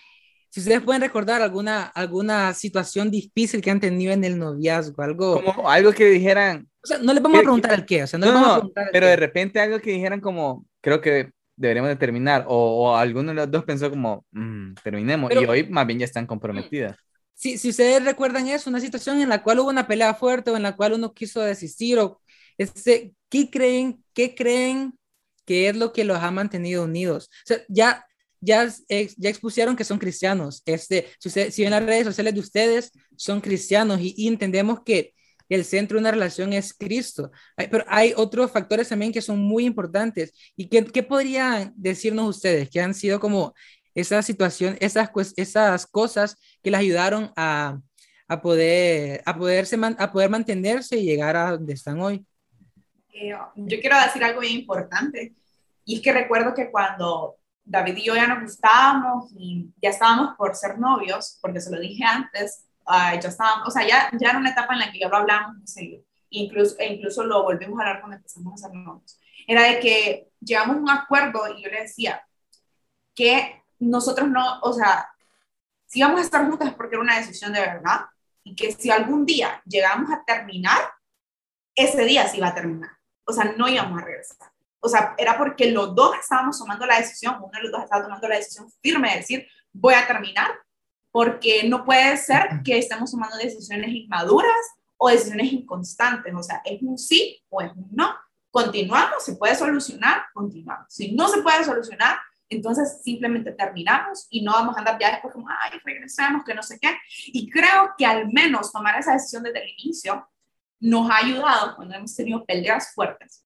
[0.50, 5.42] si ustedes pueden recordar alguna, alguna situación difícil que han tenido en el noviazgo, algo...
[5.42, 6.68] Como algo que dijeran...
[6.82, 8.50] O sea, no les vamos a preguntar el qué, o sea, no, no, les vamos
[8.50, 9.10] a preguntar pero qué.
[9.10, 13.34] de repente algo que dijeran como, creo que deberíamos de terminar, o, o alguno de
[13.34, 16.96] los dos pensó como, mmm, terminemos, Pero- y hoy más bien ya están comprometidas.
[17.34, 20.56] si, si ustedes recuerdan eso, una situación en la cual hubo una pelea fuerte o
[20.56, 22.20] en la cual uno quiso desistir, o
[22.56, 24.98] este, ¿qué creen, qué creen
[25.44, 27.28] que es lo que los ha mantenido unidos?
[27.30, 28.06] O sea, ya,
[28.46, 28.72] ya,
[29.16, 30.62] ya expusieron que son cristianos.
[30.64, 34.82] Este, si, usted, si ven las redes sociales de ustedes, son cristianos y, y entendemos
[34.84, 35.12] que
[35.48, 37.30] el centro de una relación es Cristo.
[37.56, 40.32] Pero hay otros factores también que son muy importantes.
[40.56, 43.54] ¿Y qué, qué podrían decirnos ustedes que han sido como
[43.94, 47.78] esa situación, esas, cues- esas cosas que les ayudaron a,
[48.28, 52.26] a, poder, a, poderse a poder mantenerse y llegar a donde están hoy?
[53.12, 55.32] Eh, yo quiero decir algo bien importante.
[55.84, 60.36] Y es que recuerdo que cuando David y yo ya nos gustábamos y ya estábamos
[60.36, 64.30] por ser novios, porque se lo dije antes, ah, ya estábamos, o sea, ya, ya
[64.30, 66.04] era una etapa en la que ya lo hablamos muy seguido.
[66.30, 69.20] Incluso, e incluso lo volvimos a hablar cuando empezamos a ser novios.
[69.46, 72.22] Era de que llegamos a un acuerdo y yo le decía
[73.14, 75.08] que nosotros no, o sea,
[75.86, 78.06] si vamos a estar juntos es porque era una decisión de verdad
[78.44, 80.78] y que si algún día llegamos a terminar,
[81.74, 82.90] ese día sí iba a terminar.
[83.24, 84.52] O sea, no íbamos a regresar.
[84.80, 88.04] O sea, era porque los dos estábamos tomando la decisión, uno de los dos estaba
[88.04, 90.50] tomando la decisión firme de decir, voy a terminar,
[91.10, 94.54] porque no puede ser que estemos tomando decisiones inmaduras
[94.96, 96.34] o decisiones inconstantes.
[96.34, 98.14] O sea, es un sí o es un no.
[98.50, 100.86] Continuamos, se puede solucionar, continuamos.
[100.88, 105.32] Si no se puede solucionar, entonces simplemente terminamos y no vamos a andar ya después
[105.32, 106.96] como, ay, regresemos, que no sé qué.
[107.26, 110.28] Y creo que al menos tomar esa decisión desde el inicio
[110.80, 113.45] nos ha ayudado cuando hemos tenido peleas fuertes.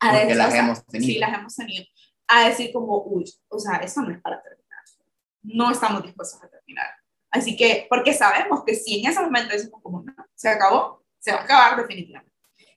[0.00, 1.12] A Porque decir, las o sea, hemos tenido.
[1.12, 1.84] Sí, las hemos tenido.
[2.26, 4.80] A decir como, uy, o sea, eso no es para terminar.
[5.42, 6.86] No estamos dispuestos a terminar.
[7.30, 11.32] Así que, porque sabemos que si en ese momento decimos como, no, se acabó, se
[11.32, 12.32] va a acabar definitivamente.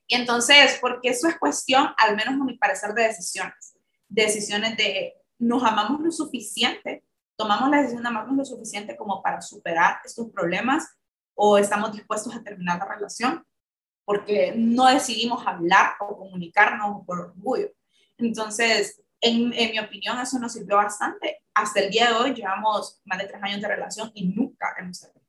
[0.07, 3.75] Y entonces, porque eso es cuestión, al menos a mi parecer, de decisiones.
[4.07, 7.03] Decisiones de, nos amamos lo suficiente,
[7.35, 10.87] tomamos la decisión de amarnos lo suficiente como para superar estos problemas
[11.35, 13.45] o estamos dispuestos a terminar la relación
[14.05, 17.67] porque no decidimos hablar o comunicarnos por orgullo.
[18.17, 21.39] Entonces, en, en, mi opinión, eso nos sirvió bastante.
[21.53, 24.99] Hasta el día de hoy llevamos más de tres años de relación y nunca hemos
[24.99, 25.23] terminado.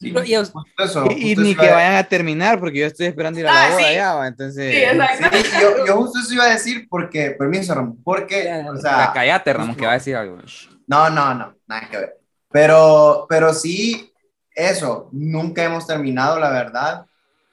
[0.00, 3.48] Sí, y eso, Y, ni que a- vayan a terminar, porque yo estoy esperando ir
[3.48, 3.94] a Ah, la boda sí.
[3.94, 4.72] ya, entonces...
[4.72, 5.38] Sí, exacto.
[5.60, 9.52] Yo, yo justo eso iba a decir porque, permiso, Ramón, porque, Ya, o sea, cállate,
[9.52, 10.38] Ramón, que va a decir algo.
[10.86, 12.18] no, no, no, nada que ver.
[12.50, 14.12] Pero, pero sí,
[14.54, 17.04] eso, nunca hemos terminado, la verdad.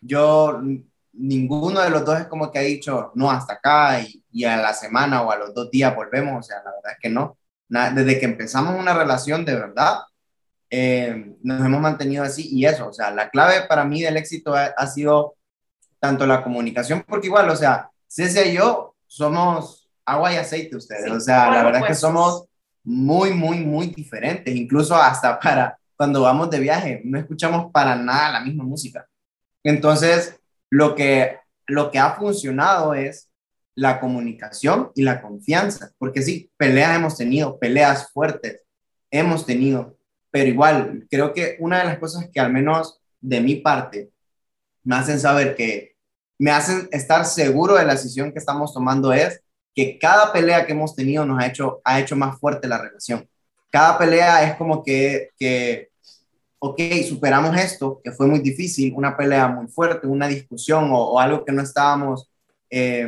[0.05, 0.61] Yo,
[1.13, 4.57] ninguno de los dos es como que ha dicho, no, hasta acá, y, y a
[4.57, 7.37] la semana o a los dos días volvemos, o sea, la verdad es que no.
[7.69, 9.99] Na- desde que empezamos una relación de verdad,
[10.69, 14.53] eh, nos hemos mantenido así, y eso, o sea, la clave para mí del éxito
[14.55, 15.35] ha, ha sido
[15.99, 21.05] tanto la comunicación, porque igual, o sea, Cecia y yo somos agua y aceite ustedes,
[21.05, 22.45] Sí, o sea, la verdad es que somos
[22.83, 28.33] muy, muy, muy diferentes, incluso hasta para, cuando vamos de viaje, no escuchamos para nada
[28.33, 29.07] la misma música.
[29.65, 33.29] Entonces, lo que, lo que ha funcionado es
[33.75, 38.61] la comunicación y la confianza, porque sí, peleas hemos tenido, peleas fuertes
[39.11, 39.97] hemos tenido,
[40.31, 44.11] pero igual, creo que una de las cosas que al menos de mi parte
[44.83, 45.95] me hacen saber que
[46.37, 49.41] me hacen estar seguro de la decisión que estamos tomando es
[49.73, 53.27] que cada pelea que hemos tenido nos ha hecho, ha hecho más fuerte la relación.
[53.71, 55.89] Cada pelea es como que, que,
[56.69, 61.45] ok, superamos esto, que fue muy difícil, una pelea muy fuerte, una discusión o, algo
[61.45, 62.31] que no estábamos
[62.71, 63.07] eh,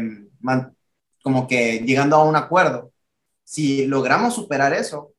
[1.23, 2.91] como que llegando a un acuerdo.
[3.43, 5.13] Si logramos superar eso,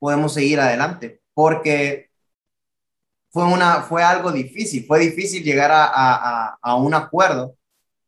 [0.00, 2.10] podemos seguir adelante, porque
[3.30, 7.56] fue, una, fue algo difícil, fue difícil llegar a, a, a un acuerdo,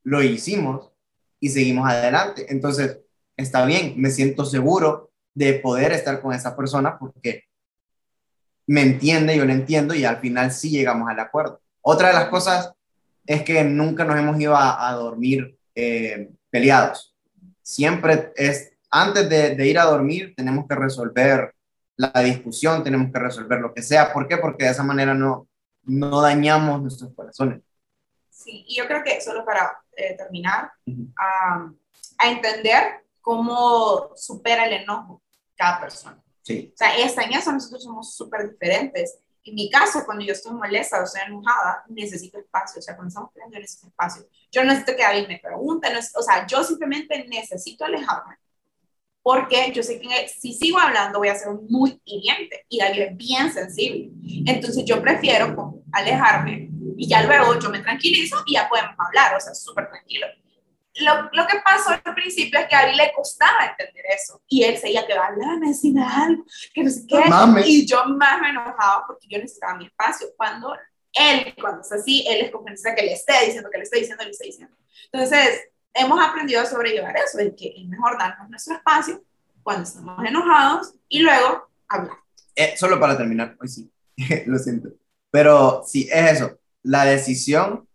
[0.03, 0.91] lo hicimos
[1.39, 2.47] y seguimos adelante.
[2.49, 2.99] Entonces,
[3.37, 7.45] está bien, me siento seguro de poder estar con esa persona porque
[8.67, 11.61] me entiende, yo le entiendo y al final sí llegamos al acuerdo.
[11.81, 12.73] Otra de las cosas
[13.27, 17.15] es que nunca nos hemos ido a, dormir eh, peleados.
[17.63, 21.55] Siempre es, antes de, de, ir a dormir, tenemos que resolver
[21.97, 24.13] la discusión, tenemos que resolver lo que sea.
[24.13, 24.37] ¿Por qué?
[24.37, 25.49] Porque de esa manera no,
[25.85, 27.61] no dañamos nuestros corazones.
[28.31, 30.73] Sí, y yo creo que solo para eh, terminar,
[31.17, 31.71] a,
[32.19, 35.23] a, entender cómo supera el enojo
[35.55, 36.23] cada persona.
[36.43, 36.71] Sí.
[36.75, 39.19] O sea, esta, en eso nosotros somos súper diferentes.
[39.45, 42.79] En mi caso, cuando yo estoy molesta o estoy enojada, necesito espacio.
[42.79, 44.29] O sea, cuando estamos peleando, necesito espacio.
[44.51, 45.93] Yo necesito que alguien me pregunte.
[45.93, 48.37] No es, o sea, yo simplemente necesito alejarme
[49.23, 53.17] porque yo sé que si sigo hablando voy a ser muy hiriente y David es
[53.17, 54.11] bien sensible.
[54.47, 59.41] Entonces yo prefiero alejarme y ya luego yo me tranquilizo y ya podemos hablar, o
[59.41, 60.27] sea, súper tranquilo.
[60.97, 64.63] Lo, lo, que pasó al principio es que a David le costaba entender eso y
[64.63, 67.23] él seguía que háblame, decime algo, que no sé qué.
[67.65, 70.29] Y yo más me enojaba porque yo necesitaba mi espacio.
[70.37, 70.75] Cuando
[71.15, 74.25] él, cuando es así, él es como que le esté diciendo, que le esté diciendo,
[74.25, 74.77] le esté diciendo.
[75.11, 75.61] Entonces,
[75.95, 79.23] hemos aprendido a sobrellevar eso, de que es mejor darnos nuestro espacio
[79.63, 82.17] cuando estamos enojados y luego hablar.
[82.55, 83.91] Eh, solo para terminar, hoy sí,
[84.47, 84.91] lo siento.
[85.31, 87.89] Pero sí, es eso, la decisión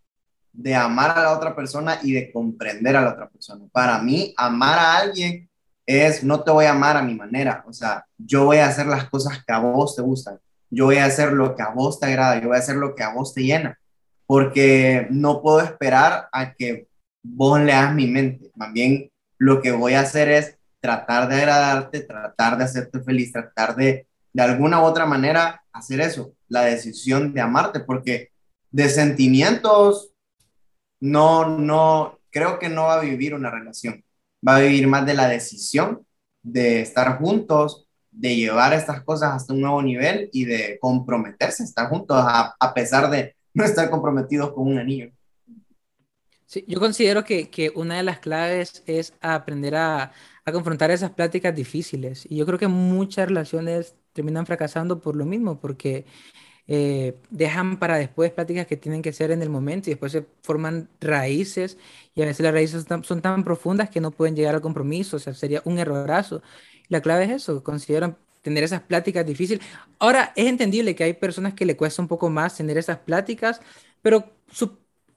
[0.52, 3.64] de amar a la otra persona y de comprender a la otra persona.
[3.72, 5.48] Para mí, amar a alguien
[5.86, 8.86] es, no te voy a amar a mi manera, o sea, yo voy a hacer
[8.86, 10.38] las cosas que a vos te gustan,
[10.70, 12.94] yo voy a hacer lo que a vos te agrada, yo voy a hacer lo
[12.94, 13.78] que a vos te llena,
[14.26, 16.88] porque no puedo esperar a que
[17.22, 18.50] vos leas mi mente.
[18.54, 23.32] Más bien, lo que voy a hacer es tratar de agradarte, tratar de hacerte feliz,
[23.32, 28.30] tratar de, de alguna u otra manera, hacer eso, la decisión de amarte, porque
[28.70, 30.10] de sentimientos,
[31.00, 34.04] no, no, creo que no va a vivir una relación,
[34.46, 36.06] va a vivir más de la decisión
[36.42, 41.88] de estar juntos, de llevar estas cosas hasta un nuevo nivel y de comprometerse, estar
[41.88, 45.10] juntos a, a pesar de no estar comprometidos con un anillo.
[46.46, 50.12] Sí, yo considero que, que, una de las claves es aprender a,
[50.46, 52.26] a, confrontar esas pláticas difíciles.
[52.30, 56.06] Y yo creo que muchas relaciones terminan fracasando por lo mismo, porque
[56.70, 60.26] eh, dejan para después pláticas que tienen que ser en el momento y después se
[60.42, 61.78] forman raíces
[62.14, 65.20] y a veces las raíces son tan, profundas que no pueden llegar al compromiso, o
[65.20, 66.42] sea, sería un errorazo.
[66.88, 69.64] La clave es eso, considero tener esas pláticas difíciles.
[69.98, 73.60] Ahora, es entendible que hay personas que le cuesta un poco más tener esas pláticas,
[74.02, 74.30] pero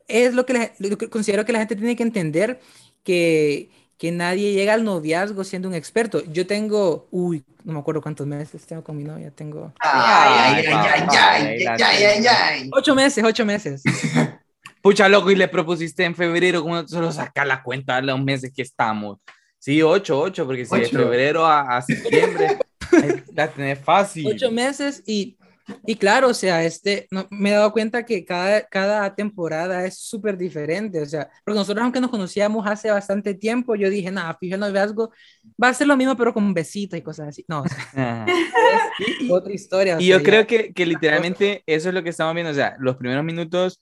[0.08, 2.60] es lo que, considero que la gente tiene que entender
[3.04, 3.70] que,
[4.02, 6.24] que nadie llega al noviazgo siendo un experto.
[6.34, 9.72] Yo tengo, uy, no me acuerdo cuántos meses tengo con mi novia, tengo...
[9.80, 11.08] Ay, ay,
[11.86, 13.84] ay, ay, Ocho meses, ocho meses.
[14.82, 18.52] Pucha, loco, y le propusiste en febrero, ¿cómo solo sacar la cuenta de los meses
[18.52, 19.20] que estamos?
[19.60, 22.58] Sí, ocho, ocho, porque si de febrero a, a septiembre,
[23.36, 24.26] la tenés fácil.
[24.26, 25.38] Ocho meses y
[25.86, 29.98] y claro, o sea, este, no, me he dado cuenta que cada, cada temporada es
[29.98, 34.38] súper diferente, o sea, porque nosotros aunque nos conocíamos hace bastante tiempo, yo dije, nada,
[34.40, 35.12] fíjate, el noviazgo
[35.62, 37.46] va a ser lo mismo, pero con besitos y cosas así.
[37.48, 38.26] No, o sea,
[39.00, 39.98] es otra historia.
[40.00, 42.98] y yo creo que, que literalmente eso es lo que estamos viendo, o sea, los
[42.98, 43.80] primeros minutos,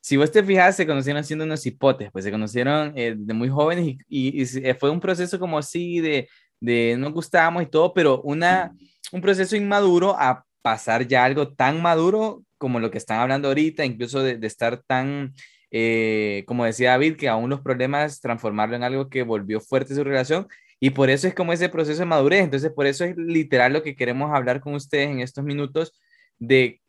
[0.00, 3.48] si vos te fijas, se conocieron siendo unos hipotes, pues se conocieron eh, de muy
[3.48, 6.28] jóvenes y, y, y, fue un proceso como así de,
[6.60, 8.72] de nos gustábamos y todo, pero una,
[9.12, 13.84] un proceso inmaduro a pasar ya algo tan maduro como lo que están hablando ahorita,
[13.84, 15.34] incluso de, estar tan,
[15.70, 20.04] eh, como decía David, que aún los problemas transformarlo en algo que volvió fuerte su
[20.04, 20.46] relación.
[20.78, 22.42] Y por eso es como ese proceso de madurez.
[22.42, 25.92] Entonces, por eso es literal lo que queremos hablar con ustedes en estos minutos
[26.38, 26.80] de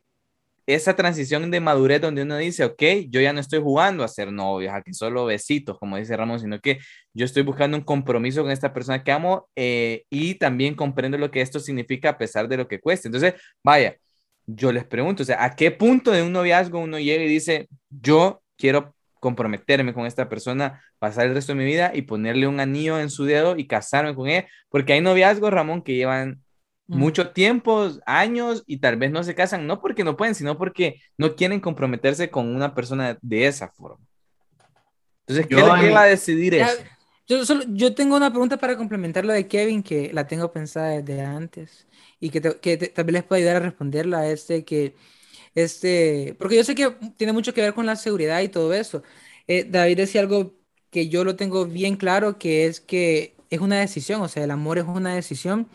[0.65, 4.31] esa transición de madurez donde uno dice, ok, yo ya no estoy jugando a ser
[4.31, 6.79] novio, a que solo besitos, como dice Ramón, sino que
[7.13, 11.31] yo estoy buscando un compromiso con esta persona que amo eh, y también comprendo lo
[11.31, 13.07] que esto significa a pesar de lo que cueste.
[13.07, 13.97] Entonces, vaya,
[14.45, 17.67] yo les pregunto, o sea, ¿a qué punto de un noviazgo uno llega y dice,
[17.89, 22.59] yo quiero comprometerme con esta persona, pasar el resto de mi vida y ponerle un
[22.59, 24.45] anillo en su dedo y casarme con él?
[24.69, 26.41] Porque hay noviazgos, Ramón, que llevan
[26.89, 26.97] Mm.
[26.99, 31.01] mucho tiempo, años y tal vez no se casan, no porque no pueden, sino porque
[31.17, 34.05] no quieren comprometerse con una persona de esa forma.
[35.27, 36.83] Entonces, ¿qué Yo va a decidir Ya, eso?
[37.27, 40.89] Yo, solo, yo tengo una pregunta para complementar lo de Kevin, que la tengo pensada
[41.01, 41.87] desde antes
[42.19, 44.27] y que, te- que te- tal vez les pueda ayudar a responderla.
[44.29, 44.95] Este, que,
[45.55, 49.03] este, porque yo sé que tiene mucho que ver con la seguridad y todo eso.
[49.47, 50.55] Eh, David decía algo
[50.91, 54.51] que yo lo tengo bien claro, que es que es una decisión, o sea, el
[54.51, 55.69] amor es una decisión.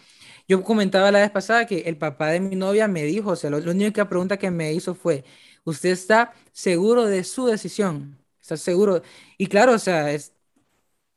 [0.48, 3.50] Yo comentaba la vez pasada que el papá de mi novia me dijo, o sea,
[3.50, 5.24] la única pregunta que me hizo fue,
[5.64, 8.18] ¿usted está seguro de su decisión?
[8.40, 9.02] ¿Está seguro?
[9.38, 10.08] Y claro, o sea,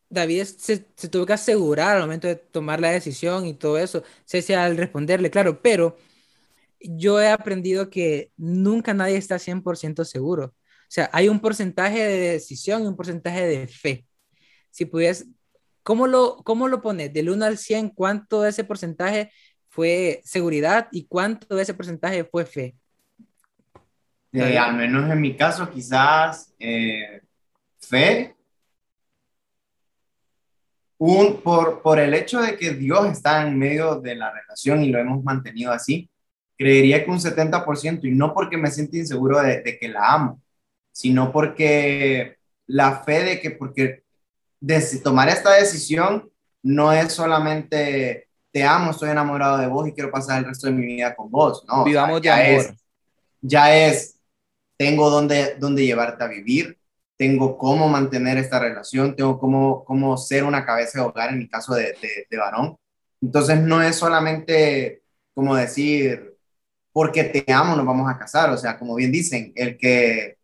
[0.10, 4.54] David se, tuvo que asegurar al momento de tomar la decisión y todo eso, Ceci
[4.54, 5.98] al responderle, claro, pero
[6.82, 10.46] yo he aprendido que nunca nadie está 100% seguro.
[10.48, 14.08] O sea, hay un porcentaje de decisión y un porcentaje de fe.
[14.72, 15.26] Si pudieras,
[15.90, 17.12] ¿cómo lo, cómo lo pones?
[17.12, 19.32] Del 1 al 100, ¿cuánto de ese porcentaje
[19.70, 22.76] fue seguridad y cuánto de ese porcentaje fue fe?
[24.32, 27.24] Eh, al menos en mi caso, quizás eh,
[27.80, 28.36] fe,
[31.00, 34.90] un, por, por el hecho de que Dios está en medio de la relación y
[34.90, 36.08] lo hemos mantenido así,
[36.56, 40.40] creería que un 70%, y no porque me siento inseguro de, de que la amo,
[40.92, 44.04] sino porque la fe de que, porque
[44.60, 46.30] de tomar esta decisión
[46.64, 50.74] no es solamente te amo, estoy enamorado de vos y quiero pasar el resto de
[50.74, 51.84] mi vida con vos, no.
[51.84, 52.52] o sea, Vivamos de ya amor.
[52.58, 52.74] es-
[53.42, 54.20] ya es,
[54.78, 56.80] tengo donde, donde llevarte a vivir,
[57.18, 61.50] tengo cómo mantener esta relación, tengo cómo, cómo ser una cabeza de hogar en mi
[61.50, 62.78] caso de, de, de varón.
[63.22, 66.36] Entonces no es solamente como decir,
[66.94, 70.38] porque te amo nos vamos a casar, o sea, como bien dicen, el que,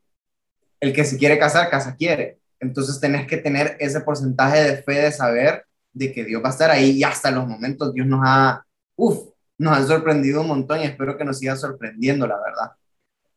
[0.80, 2.40] el que se quiere casar, casa quiere.
[2.60, 6.52] Entonces tenés que tener ese porcentaje de fe de saber de que Dios va a
[6.52, 8.66] estar ahí y hasta los momentos Dios nos ha,
[8.96, 12.72] uff, nos ha sorprendido un montón y espero que nos siga sorprendiendo, la verdad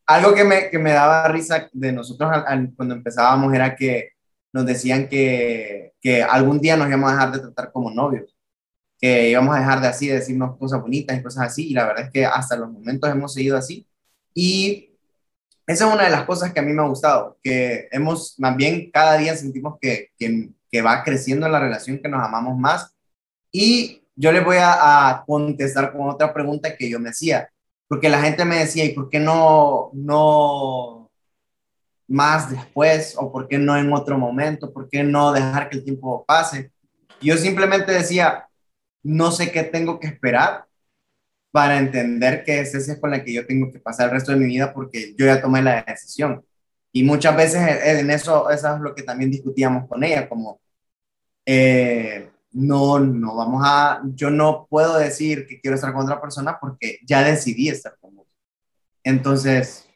[0.09, 4.09] algo que me, que me daba risa de nosotros al, al, cuando empezábamos era que
[4.51, 8.35] nos decían que, que algún día nos íbamos a dejar de tratar como novios,
[8.99, 11.85] que íbamos a dejar de así, de decirnos cosas bonitas y cosas así, y la
[11.85, 13.87] verdad es que hasta los momentos hemos seguido así.
[14.33, 14.88] Y
[15.71, 18.55] esa es una de las cosas que a mí me ha gustado, que hemos, más
[18.55, 22.95] bien cada día sentimos que, que, va creciendo la relación, que nos amamos más.
[23.51, 27.49] Y yo les voy a, a contestar con otra pregunta que yo me hacía
[27.89, 31.09] porque la gente me decía, ¿y por qué no, no
[32.07, 33.15] más después?
[33.17, 34.71] ¿O por qué no en otro momento?
[34.71, 36.71] ¿Por qué no dejar que el tiempo pase?
[37.19, 38.47] Yo simplemente decía,
[39.01, 40.65] no sé qué tengo que esperar
[41.51, 44.37] para entender que es esa con la que yo tengo que pasar el resto de
[44.39, 46.43] mi vida porque yo ya tomé la decisión.
[46.91, 50.59] Y muchas veces en eso, eso es lo que también discutíamos con ella, como,
[51.45, 56.57] eh, no, no vamos a, yo no puedo decir que quiero estar con otra persona
[56.59, 58.27] porque ya decidí estar con vos.
[59.03, 59.87] Entonces,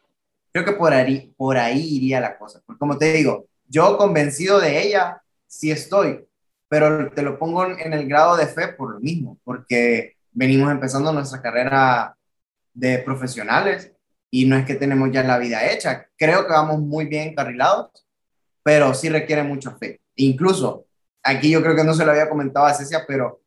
[0.51, 2.61] creo que por ahí, por ahí iría la cosa.
[2.65, 6.25] Porque como te digo, yo convencido de ella, sí estoy,
[6.67, 11.13] pero te lo pongo en el grado de fe por lo mismo, porque venimos empezando
[11.13, 12.15] nuestra carrera
[12.73, 13.91] de profesionales
[14.29, 16.07] y no es que tenemos ya la vida hecha.
[16.17, 17.91] Creo que vamos muy bien encarrilados,
[18.63, 20.01] pero sí requiere mucha fe.
[20.15, 20.85] Incluso
[21.21, 23.41] aquí yo creo que no se lo había comentado a Cecia, pero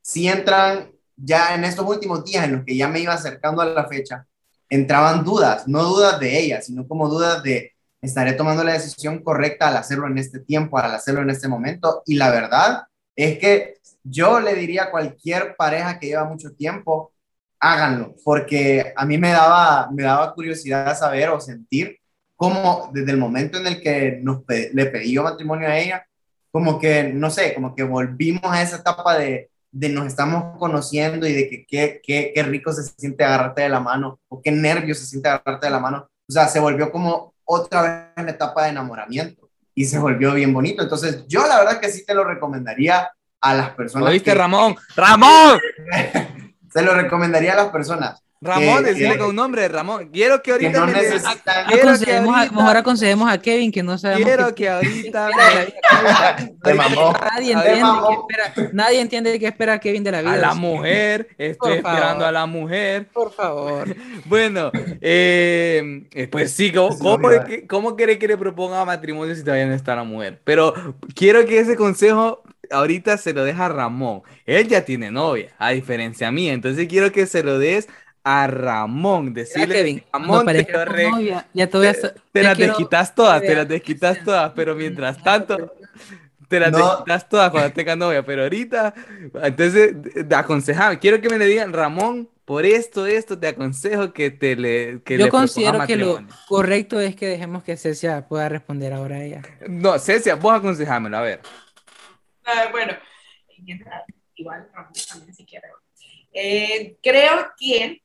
[0.00, 3.66] si entran ya en estos últimos días en los que ya me iba acercando a
[3.66, 4.26] la fecha,
[4.68, 9.68] entraban dudas, no dudas de ella, sino como dudas de estaré tomando la decisión correcta
[9.68, 12.02] al hacerlo en este tiempo, al hacerlo en este momento.
[12.06, 12.84] Y la verdad
[13.16, 17.12] es que yo le diría a cualquier pareja que lleva mucho tiempo,
[17.58, 21.98] háganlo, porque a mí me daba, me daba curiosidad saber o sentir
[22.36, 26.06] cómo desde el momento en el que nos le pedí matrimonio a ella,
[26.50, 31.26] como que, no sé, como que volvimos a esa etapa de, de nos estamos conociendo
[31.26, 34.52] y de que qué, qué, qué rico se siente agarrarte de la mano o qué
[34.52, 36.08] nervios se siente agarrarte de la mano.
[36.28, 40.52] O sea, se volvió como otra vez la etapa de enamoramiento y se volvió bien
[40.52, 40.82] bonito.
[40.82, 43.10] Entonces, yo la verdad que sí te lo recomendaría
[43.44, 44.08] a las personas.
[44.08, 44.74] ¿Oíste, que, Ramón?
[44.96, 45.58] ¡Ramón!
[46.72, 48.20] se lo recomendaría a las personas.
[48.40, 50.10] Ramón, decirle con un nombre, Ramón.
[50.12, 51.66] Quiero que ahorita que no me necesitan...
[51.66, 55.30] quiero que a- mejor aconsejemos a Kevin que no sabemos Quiero que ahorita
[56.62, 57.14] Te mamó.
[57.32, 58.26] Nadie entiende, mamó.
[58.28, 60.32] qué espera, nadie entiende qué espera Kevin de la vida.
[60.34, 62.24] a la mujer, estoy Por esperando favor.
[62.24, 63.08] a la mujer.
[63.12, 63.96] Por favor.
[64.26, 64.70] Bueno,
[65.00, 67.28] eh, eh, pues sí, ¿cómo, cómo,
[67.68, 70.40] cómo quiere que le proponga matrimonio si todavía no está la mujer?
[70.44, 70.74] Pero
[71.14, 72.42] quiero que ese consejo
[72.74, 74.22] ahorita se lo deja a Ramón.
[74.46, 76.52] Él ya tiene novia, a diferencia mía.
[76.52, 77.88] Entonces quiero que se lo des
[78.22, 81.92] a Ramón, decirle, Kevin, Ramón, no te, re- novia, ya te voy a...
[81.92, 85.74] te- te las quiero- desquitas todas, te las desquitas todas, pero mientras tanto,
[86.48, 86.78] te las No.
[86.78, 88.94] desquitas todas cuando tengas novia, pero ahorita,
[89.42, 89.94] entonces,
[90.34, 95.00] aconsejame, quiero que me le digan, Ramón, por esto, esto, te aconsejo que te le
[95.02, 99.16] que Yo le considero que lo correcto es que dejemos que Cecia pueda responder ahora
[99.16, 99.42] a ella.
[99.68, 101.40] No, Cecia, vos aconsejámelo, a ver.
[102.44, 102.92] Ah, bueno,
[104.34, 105.68] igual Ramón también si quiere.
[106.32, 108.02] Eh, creo que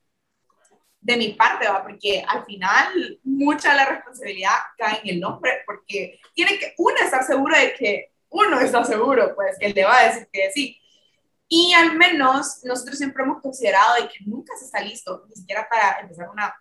[1.00, 5.62] de mi parte va, porque al final mucha de la responsabilidad cae en el hombre,
[5.66, 9.84] porque tiene que uno estar seguro de que uno está seguro, pues, que él le
[9.84, 10.78] va a decir que sí.
[11.48, 15.66] Y al menos nosotros siempre hemos considerado de que nunca se está listo, ni siquiera
[15.68, 16.54] para empezar una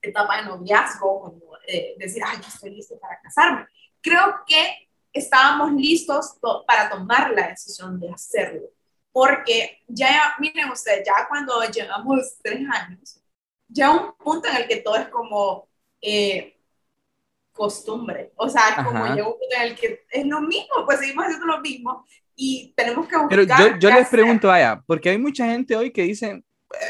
[0.00, 3.66] etapa de noviazgo, como eh, decir, ay, yo estoy listo para casarme.
[4.00, 8.68] Creo que estábamos listos to- para tomar la decisión de hacerlo.
[9.12, 13.20] Porque ya, miren ustedes, ya cuando llevamos tres años,
[13.68, 15.68] ya un punto en el que todo es como
[16.00, 16.56] eh,
[17.52, 18.32] costumbre.
[18.36, 21.46] O sea, como llega un punto en el que es lo mismo, pues seguimos haciendo
[21.46, 22.04] lo mismo
[22.34, 23.28] y tenemos que buscar.
[23.28, 24.20] Pero yo, yo les hacer.
[24.20, 26.42] pregunto, vaya, porque hay mucha gente hoy que dice,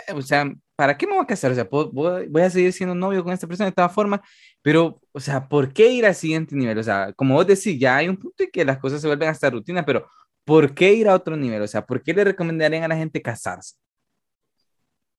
[0.09, 0.45] "Eh, o sea,
[0.77, 1.53] ¿para qué me voy a casar?
[1.53, 4.21] O sea, voy a seguir siendo novio con esta persona de todas formas,
[4.63, 6.79] pero, o sea, ¿por qué ir al siguiente nivel?
[6.79, 9.29] O sea, como vos decís, ya hay un punto en que las cosas se vuelven
[9.29, 10.09] hasta rutina, pero
[10.45, 11.63] ¿por qué ir a otro nivel?
[11.63, 13.77] O sea, ¿por qué le recomendarían a la gente casarse?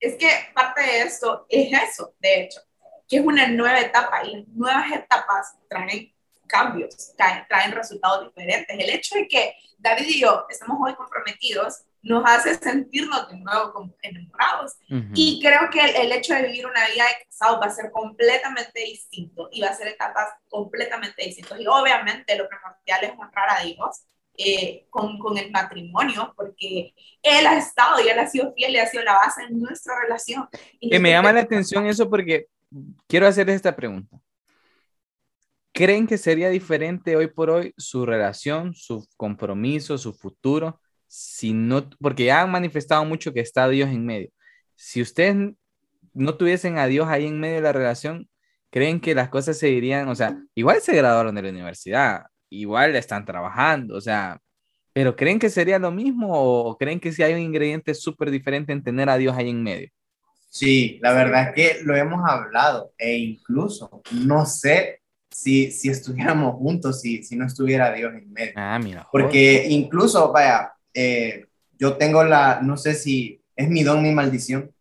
[0.00, 2.60] Es que parte de esto es eso, de hecho,
[3.08, 6.12] que es una nueva etapa y las nuevas etapas traen
[6.46, 8.78] cambios, traen, traen resultados diferentes.
[8.78, 13.72] El hecho de que David y yo estamos hoy comprometidos nos hace sentirnos de nuevo
[13.72, 14.74] como enamorados.
[14.90, 15.08] Ujú.
[15.14, 17.90] Y creo que el, el hecho de vivir una vida de casado va a ser
[17.90, 21.58] completamente distinto y va a ser etapas completamente distintas.
[21.58, 24.04] Y obviamente lo primordial es honrar a Dios
[24.36, 26.92] eh, con, con el matrimonio, porque
[27.22, 29.94] Él ha estado y Él ha sido fiel y ha sido la base de nuestra
[30.00, 30.48] relación.
[30.80, 32.48] Y Que me llama la atención eso porque
[33.06, 34.18] quiero hacerles esta pregunta.
[35.72, 40.80] ¿Creen que sería diferente hoy por hoy su relación, su compromiso, su futuro,
[41.14, 44.30] si no, porque ya han manifestado mucho que está Dios en medio.
[44.74, 45.36] Si ustedes
[46.12, 48.28] no tuviesen a Dios ahí en medio de la relación,
[48.68, 52.96] ¿creen que las cosas se irían, o sea, igual se graduaron de la universidad, igual
[52.96, 54.40] están trabajando, o sea,
[54.92, 58.72] pero ¿creen que sería lo mismo o creen que sí hay un ingrediente súper diferente
[58.72, 59.90] en tener a Dios ahí en medio?
[60.50, 65.00] Sí, la verdad es que lo hemos hablado e incluso no sé
[65.30, 68.52] si, si estuviéramos juntos, si, si no estuviera Dios en medio.
[68.56, 69.06] Ah, mira.
[69.12, 71.46] Porque incluso, vaya, eh,
[71.78, 74.72] yo tengo la, no sé si es mi don, mi maldición,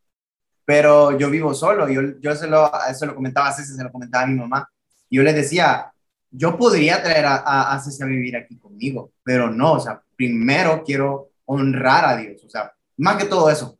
[0.65, 1.89] pero yo vivo solo.
[1.89, 4.69] Yo, yo se, lo, se lo comentaba a César, se lo comentaba a mi mamá.
[5.09, 5.91] Yo les decía,
[6.31, 10.01] yo podría traer a, a, a César a vivir aquí conmigo, pero no, o sea,
[10.15, 13.77] primero quiero honrar a Dios, o sea, más que todo eso,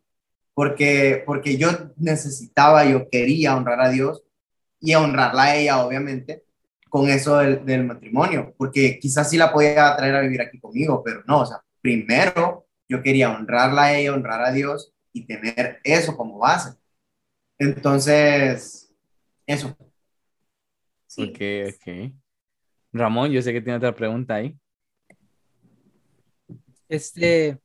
[0.54, 4.24] porque, porque yo necesitaba, yo quería honrar a Dios
[4.80, 6.44] y honrarla a ella, obviamente,
[6.90, 11.02] con eso del, del, matrimonio, porque quizás sí la podía traer a vivir aquí conmigo,
[11.04, 15.80] pero no, o sea, primero yo quería honrarla a ella, honrar a Dios y tener
[15.84, 16.78] eso como base.
[17.60, 18.92] Entonces,
[19.46, 19.78] eso.
[21.08, 21.24] Sí.
[21.24, 22.14] Ok, ok.
[22.94, 24.58] Ramón, yo sé que tiene otra pregunta ahí.
[26.88, 27.60] Este,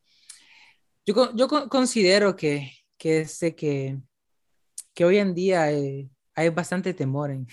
[1.06, 3.98] yo, yo considero que, que, este, que,
[4.94, 7.46] que hoy en día eh, hay bastante temor en,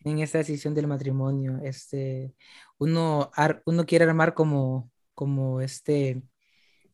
[0.00, 1.60] en esta decisión del matrimonio.
[1.62, 2.34] Este,
[2.78, 3.30] uno,
[3.66, 4.90] uno quiere armar como,
[5.20, 6.22] como este,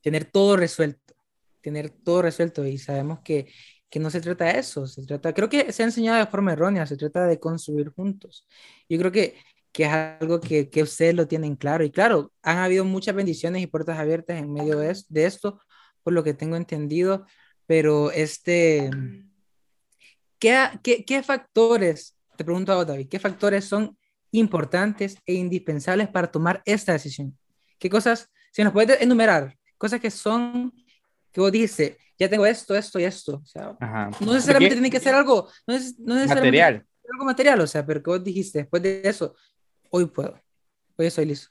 [0.01, 1.14] tener todo resuelto,
[1.61, 3.47] tener todo resuelto y sabemos que,
[3.89, 6.53] que no se trata de eso, se trata, creo que se ha enseñado de forma
[6.53, 8.49] errónea, se trata de construir juntos.
[8.89, 9.37] Yo creo que,
[9.70, 13.62] que es algo que, que ustedes lo tienen claro y claro, han habido muchas bendiciones
[13.62, 15.61] y puertas abiertas en medio de, de esto,
[16.03, 17.27] por lo que tengo entendido,
[17.64, 18.91] pero este,
[20.41, 23.97] ¿qué, qué, qué factores te pregunto a vos, David, ¿qué factores son
[24.33, 27.39] importantes e indispensables para tomar esta decisión?
[27.79, 30.72] ¿Qué cosas, si nos puedes enumerar, cosas que son,
[31.33, 33.41] que vos dices, ya tengo esto, esto y esto?
[33.43, 34.11] O sea, Ajá.
[34.20, 36.87] no necesariamente tiene que ser algo, no, es, no necesariamente material.
[37.12, 39.35] algo material, o sea, pero que vos dijiste, después de eso,
[39.91, 40.41] hoy puedo,
[40.97, 41.51] hoy estoy listo.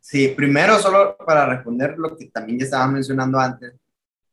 [0.00, 3.74] Sí, primero solo para responder lo que también ya estabas mencionando antes,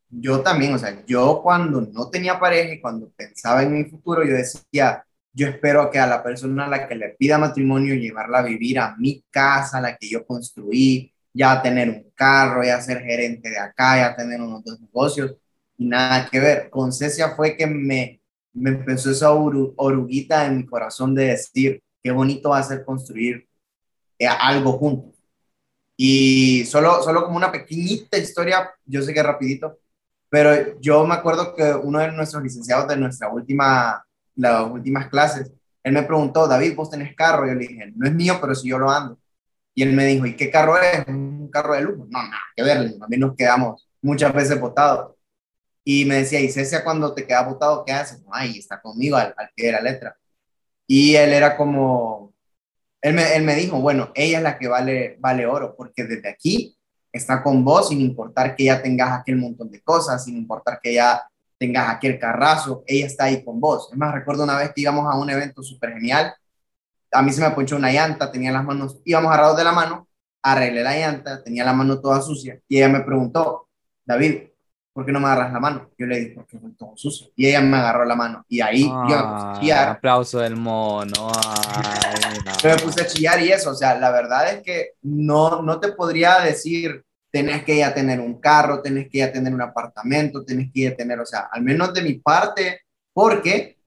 [0.09, 4.23] yo también, o sea, yo cuando no tenía pareja y cuando pensaba en mi futuro,
[4.23, 5.05] yo decía,
[5.37, 8.79] yo espero que a la persona a la que le pida matrimonio llevarla a vivir
[8.79, 13.59] a mi casa, la que yo construí, ya tener un carro, ya ser gerente de
[13.59, 15.35] acá, ya tener unos dos negocios
[15.77, 16.69] y nada que ver.
[16.71, 18.19] Con Cecia fue que me,
[18.51, 23.47] me empezó esa oruguita en mi corazón de decir, qué bonito va a ser construir
[24.39, 25.13] algo juntos.
[25.95, 29.77] Y solo, solo como una pequeñita historia, yo sé que rapidito,
[30.29, 34.03] Pero yo me acuerdo que uno de nuestros licenciados de nuestra última,
[34.37, 35.51] las últimas clases,
[35.83, 37.47] él me preguntó, David, ¿vos tenés carro?
[37.47, 39.19] Yo le dije, no es mío, pero si yo lo ando.
[39.73, 41.07] Y él me dijo, ¿y qué carro es?
[41.07, 42.07] ¿Un carro de lujo?
[42.09, 45.15] No, nada que ver, a mí nos quedamos muchas veces botados.
[45.83, 48.21] Y me decía, ¿y Cecia cuando te quedas botado, qué haces?
[48.31, 50.17] Ay, está conmigo al, al pie de la letra.
[50.85, 52.33] Y él era como,
[53.01, 56.29] él me, él me dijo, bueno, ella es la que vale, vale oro, porque desde
[56.29, 56.77] aquí
[57.11, 60.93] está con vos sin importar que ya tengas aquel montón de cosas, sin importar que
[60.93, 61.21] ya
[61.57, 63.89] tengas aquel carrazo, ella está ahí con vos.
[63.91, 66.33] Es más, recuerdo una vez que íbamos a un evento súper genial,
[67.11, 70.07] a mí se me ponchó una llanta, tenía las manos, íbamos agarrados de la mano,
[70.43, 73.67] arreglé la llanta, tenía la mano toda sucia, y ella me preguntó,
[74.05, 74.43] David,
[74.93, 75.89] ¿por qué no me agarras la mano?
[75.97, 77.27] Yo le dije, porque fue todo sucio.
[77.35, 78.43] Y ella me agarró la mano.
[78.47, 79.89] Y ahí yo me puse a Ah, chillar.
[79.89, 81.31] aplauso del mono.
[81.35, 82.51] Ay, no.
[82.63, 85.79] Yo me puse a chillar y eso, o sea, la verdad es que no, no
[85.79, 87.03] te podría decir,
[87.37, 90.95] tenés que ya tener un carro, tenés que ya tener un apartamento, tenés que ya
[90.95, 92.81] tener, o sea, al menos de mi parte,
[93.13, 93.77] porque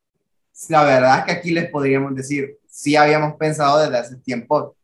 [0.69, 4.77] la verdad es que aquí les podríamos decir, sí habíamos pensado desde hace tiempo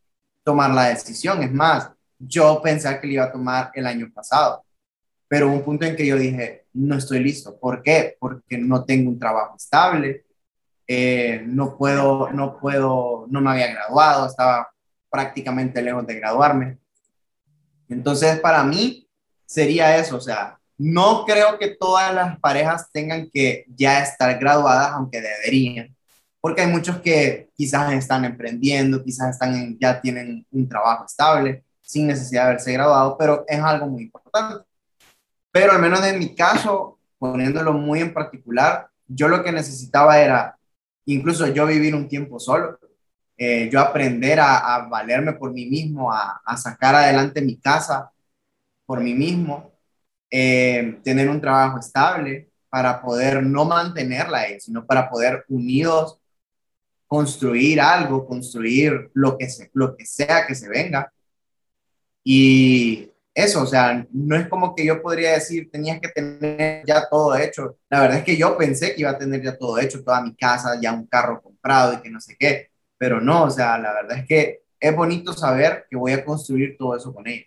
[0.43, 1.41] tomar la decisión.
[1.43, 1.89] Es más,
[2.19, 4.65] yo pensé que le iba a tomar el año pasado,
[5.29, 7.57] pero hubo un punto en que yo dije, no estoy listo.
[7.57, 8.17] ¿Por qué?
[8.19, 10.25] Porque no tengo un trabajo estable,
[10.85, 14.69] eh, no puedo, no puedo, no me había graduado, estaba
[15.09, 16.79] prácticamente lejos de graduarme.
[17.89, 19.07] Entonces, para mí
[19.45, 24.91] sería eso, o sea, no creo que todas las parejas tengan que ya estar graduadas,
[24.91, 25.95] aunque deberían,
[26.39, 32.07] porque hay muchos que quizás están emprendiendo, quizás están ya tienen un trabajo estable, sin
[32.07, 34.63] necesidad de haberse graduado, pero es algo muy importante.
[35.51, 40.57] Pero al menos en mi caso, poniéndolo muy en particular, yo lo que necesitaba era,
[41.05, 42.77] incluso yo vivir un tiempo solo,
[43.37, 48.11] eh, yo aprender a, valerme por mí mismo, a, sacar adelante mi casa
[48.85, 49.71] por mí mismo,
[50.29, 56.19] eh, tener un trabajo estable para poder no mantenerla a ella, sino para poder unidos
[57.07, 61.11] construir algo, construir lo que, se, lo que sea que se venga.
[62.23, 67.07] Y eso, o sea, no es como que yo podría decir, tenías que tener ya
[67.07, 67.77] todo hecho.
[67.89, 70.35] La verdad es que yo pensé que iba a tener ya todo hecho, toda mi
[70.35, 73.93] casa, ya un carro comprado y que no sé qué, pero no, o sea, la
[73.93, 77.45] verdad es que es bonito saber que voy a construir todo eso con ella.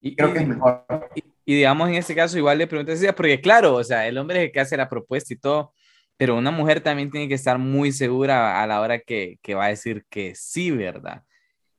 [0.00, 0.84] Y, Creo que es mejor.
[1.14, 4.16] y- y digamos en este caso igual le pregunté a porque claro, o sea, el
[4.18, 5.72] hombre es el que hace la propuesta y todo,
[6.16, 9.64] pero una mujer también tiene que estar muy segura a la hora que, que va
[9.66, 11.22] a decir que sí, ¿verdad?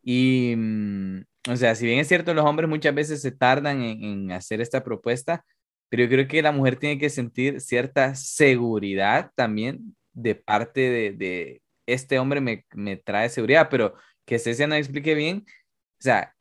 [0.04, 4.04] Y, mm, o sea, si bien es cierto, los hombres muchas veces se tardan en,
[4.04, 5.46] en hacer esta propuesta,
[5.90, 11.12] pero yo creo que la mujer tiene que sentir cierta seguridad también de parte de,
[11.14, 11.62] de
[11.94, 16.36] este hombre me, me trae seguridad, pero que Cecia nos explique bien, o sea,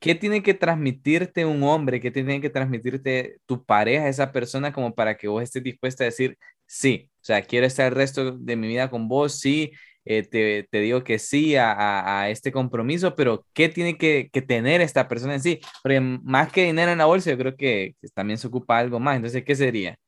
[0.00, 2.00] ¿qué tiene que transmitirte un hombre?
[2.00, 6.06] ¿Qué tiene que transmitirte tu pareja, esa persona, como para que vos estés dispuesta a
[6.06, 9.72] decir, sí, o sea, quiero estar el resto de mi vida con vos, sí,
[10.04, 14.28] eh, te, te digo que sí a, a- a este compromiso, pero ¿qué tiene que,
[14.32, 15.60] que tener esta persona en sí?
[15.82, 19.00] Porque más que dinero en la bolsa, yo creo que, que también se ocupa algo
[19.00, 19.16] más.
[19.16, 19.98] Entonces, ¿qué sería?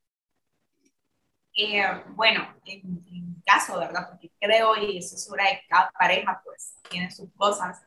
[1.55, 1.82] Eh,
[2.14, 4.09] bueno, en, en caso, ¿verdad?
[4.11, 7.80] Porque creo y estoy segura de que cada pareja pues tiene sus cosas.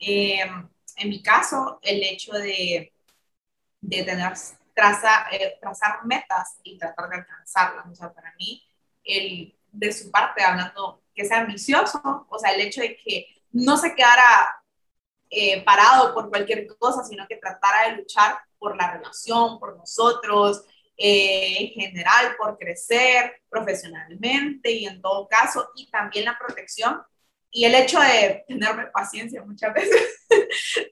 [0.00, 0.40] Eh,
[0.96, 2.92] en mi caso, el hecho de,
[3.80, 4.32] de tener,
[4.74, 8.62] traza, eh, trazar metas y tratar de alcanzarlas, o sea, para mí,
[9.04, 13.76] el, de su parte, hablando que sea ambicioso, o sea, el hecho de que no
[13.78, 14.62] se quedara
[15.30, 20.64] eh, parado por cualquier cosa, sino que tratara de luchar por la relación, por nosotros,
[20.96, 27.02] eh, en general, por crecer profesionalmente y en todo caso, y también la protección
[27.56, 30.26] y el hecho de tenerme paciencia muchas veces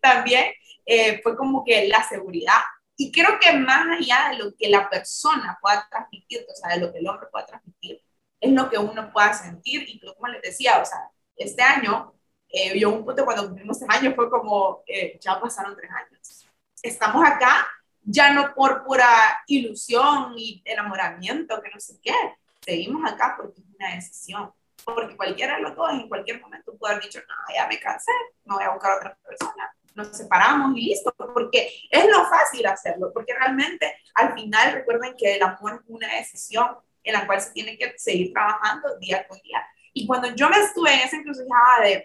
[0.00, 0.52] también
[0.86, 2.60] eh, fue como que la seguridad.
[2.96, 6.80] Y creo que más allá de lo que la persona pueda transmitir, o sea, de
[6.80, 8.00] lo que el hombre pueda transmitir,
[8.40, 9.84] es lo que uno pueda sentir.
[9.88, 12.14] Y como les decía, o sea, este año,
[12.48, 16.46] eh, yo un punto cuando cumplimos tres años fue como, eh, ya pasaron tres años.
[16.82, 17.66] Estamos acá
[18.04, 22.14] ya no por pura ilusión y enamoramiento, que no sé qué.
[22.60, 24.52] Seguimos acá porque es una decisión.
[24.84, 28.12] Porque cualquiera de los dos en cualquier momento puede haber dicho, no, ya me cansé,
[28.44, 29.74] no voy a buscar otra persona.
[29.94, 35.36] Nos separamos y listo, porque es lo fácil hacerlo, porque realmente al final recuerden que
[35.36, 39.38] el amor es una decisión en la cual se tiene que seguir trabajando día con
[39.40, 39.64] día.
[39.92, 42.04] Y cuando yo me estuve en esa encrucijada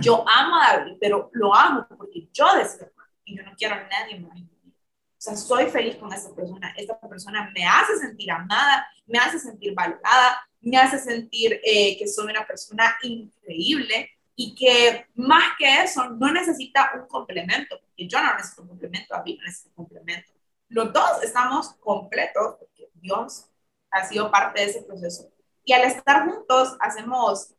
[0.00, 2.90] yo amo a David, pero lo amo porque yo decido
[3.24, 4.38] y yo no quiero a nadie más.
[5.18, 6.72] O sea, soy feliz con esa persona.
[6.76, 12.06] Esta persona me hace sentir amada, me hace sentir valorada, me hace sentir eh, que
[12.06, 18.22] soy una persona increíble y que más que eso no necesita un complemento, porque yo
[18.22, 20.32] no necesito un complemento, a mí no necesito un complemento.
[20.68, 23.46] los dos estamos completos, porque Dios
[23.90, 25.28] ha sido parte de ese proceso.
[25.64, 27.54] Y al estar juntos hacemos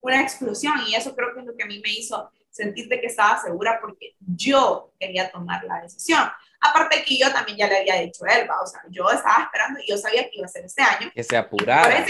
[0.00, 3.06] una explosión y eso creo que es lo que a mí me hizo sentirte que
[3.06, 6.28] estaba segura porque yo quería tomar la decisión.
[6.60, 9.80] Aparte que yo también ya le había dicho a él, o sea, yo estaba esperando
[9.80, 11.10] y yo sabía que iba a ser este año.
[11.14, 12.04] Que se apurara.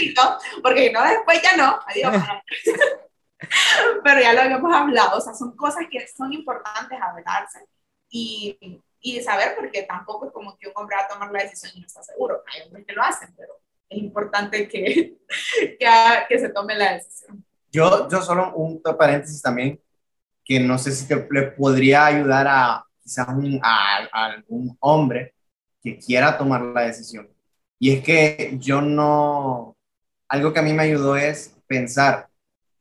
[0.63, 1.79] Porque no, después ya no.
[1.85, 2.15] Adiós.
[4.03, 7.65] Pero ya lo habíamos hablado, o sea, son cosas que son importantes hablarse
[8.09, 11.71] y, y saber porque tampoco es como que un hombre va a tomar la decisión
[11.75, 12.43] y no está seguro.
[12.51, 13.53] Hay hombres que lo hacen, pero
[13.87, 15.17] es importante que,
[15.79, 15.87] que,
[16.27, 17.45] que se tome la decisión.
[17.71, 19.81] Yo, yo solo un paréntesis también,
[20.43, 23.27] que no sé si te, le podría ayudar a quizás
[23.63, 25.33] a, algún hombre
[25.81, 27.27] que quiera tomar la decisión.
[27.79, 29.75] Y es que yo no,
[30.27, 32.27] algo que a mí me ayudó es pensar,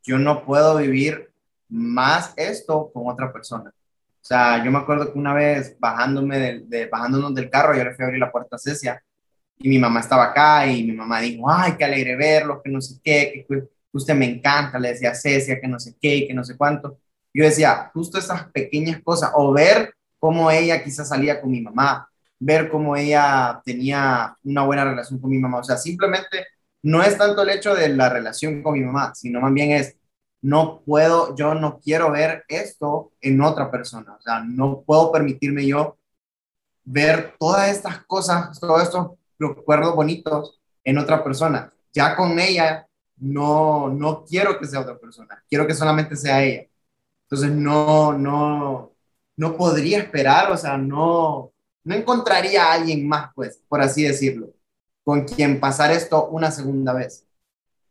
[0.03, 1.31] yo no puedo vivir
[1.69, 3.71] más esto con otra persona.
[3.71, 7.95] O sea, yo me acuerdo que una vez bajándome de, bajándonos del carro, yo le
[7.95, 9.03] fui a abrir la puerta a Cecia
[9.57, 12.81] y mi mamá estaba acá y mi mamá dijo, ay, qué alegre verlo, que no
[12.81, 16.35] sé qué, que usted me encanta, le decía a Cecia, que no sé qué, que
[16.35, 16.99] no sé cuánto.
[17.33, 22.09] Yo decía, justo esas pequeñas cosas, o ver cómo ella quizás salía con mi mamá,
[22.39, 25.59] ver cómo ella tenía una buena relación con mi mamá.
[25.59, 26.47] O sea, simplemente
[26.83, 29.97] no es tanto el hecho de la relación con mi mamá, sino más bien es,
[30.41, 34.15] no puedo, yo no quiero ver esto en otra persona.
[34.19, 35.99] O sea, no puedo permitirme yo
[36.85, 41.73] ver todas estas cosas, todos estos recuerdos bonitos en otra persona.
[41.93, 46.67] Ya con ella no, no quiero que sea otra persona, quiero que solamente sea ella.
[47.25, 48.88] Entonces no, no,
[49.39, 51.53] no podría esperar, o sea, no,
[51.85, 54.53] no encontraría a alguien más, pues, por así decirlo,
[55.05, 57.25] con quien pasar esto una segunda vez.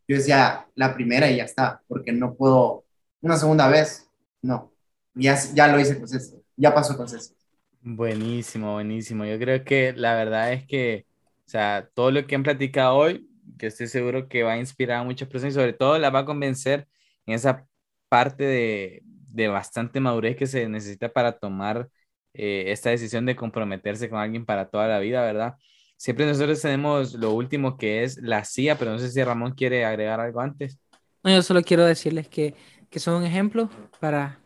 [0.09, 2.83] Yo decía, la primera y ya está, porque no puedo,
[3.21, 4.09] una segunda vez,
[4.41, 4.73] no,
[5.15, 7.35] ya, ya lo hice con César, ya pasó con César.
[7.81, 9.23] Buenísimo, buenísimo.
[9.23, 11.05] Yo creo que la verdad es que,
[11.45, 14.99] o sea, todo lo que han platicado hoy, que estoy seguro que va a inspirar
[14.99, 16.89] a muchas personas y sobre todo la va a convencer
[17.25, 17.65] en esa
[18.09, 21.89] parte de, de bastante madurez que se necesita para tomar
[22.34, 25.55] eh, esta decisión de comprometerse con alguien para toda la vida, ¿verdad?
[25.97, 29.86] Siempre nosotros tenemos lo último que es la CIA, pero no sé si Ramón quiere
[29.86, 30.80] agregar algo antes.
[31.23, 32.55] No, yo solo quiero decirles que,
[32.89, 33.69] que son un ejemplo
[33.99, 34.39] para,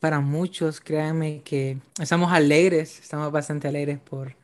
[0.00, 0.80] para muchos.
[0.80, 4.36] Créanme que estamos alegres, estamos bastante alegres por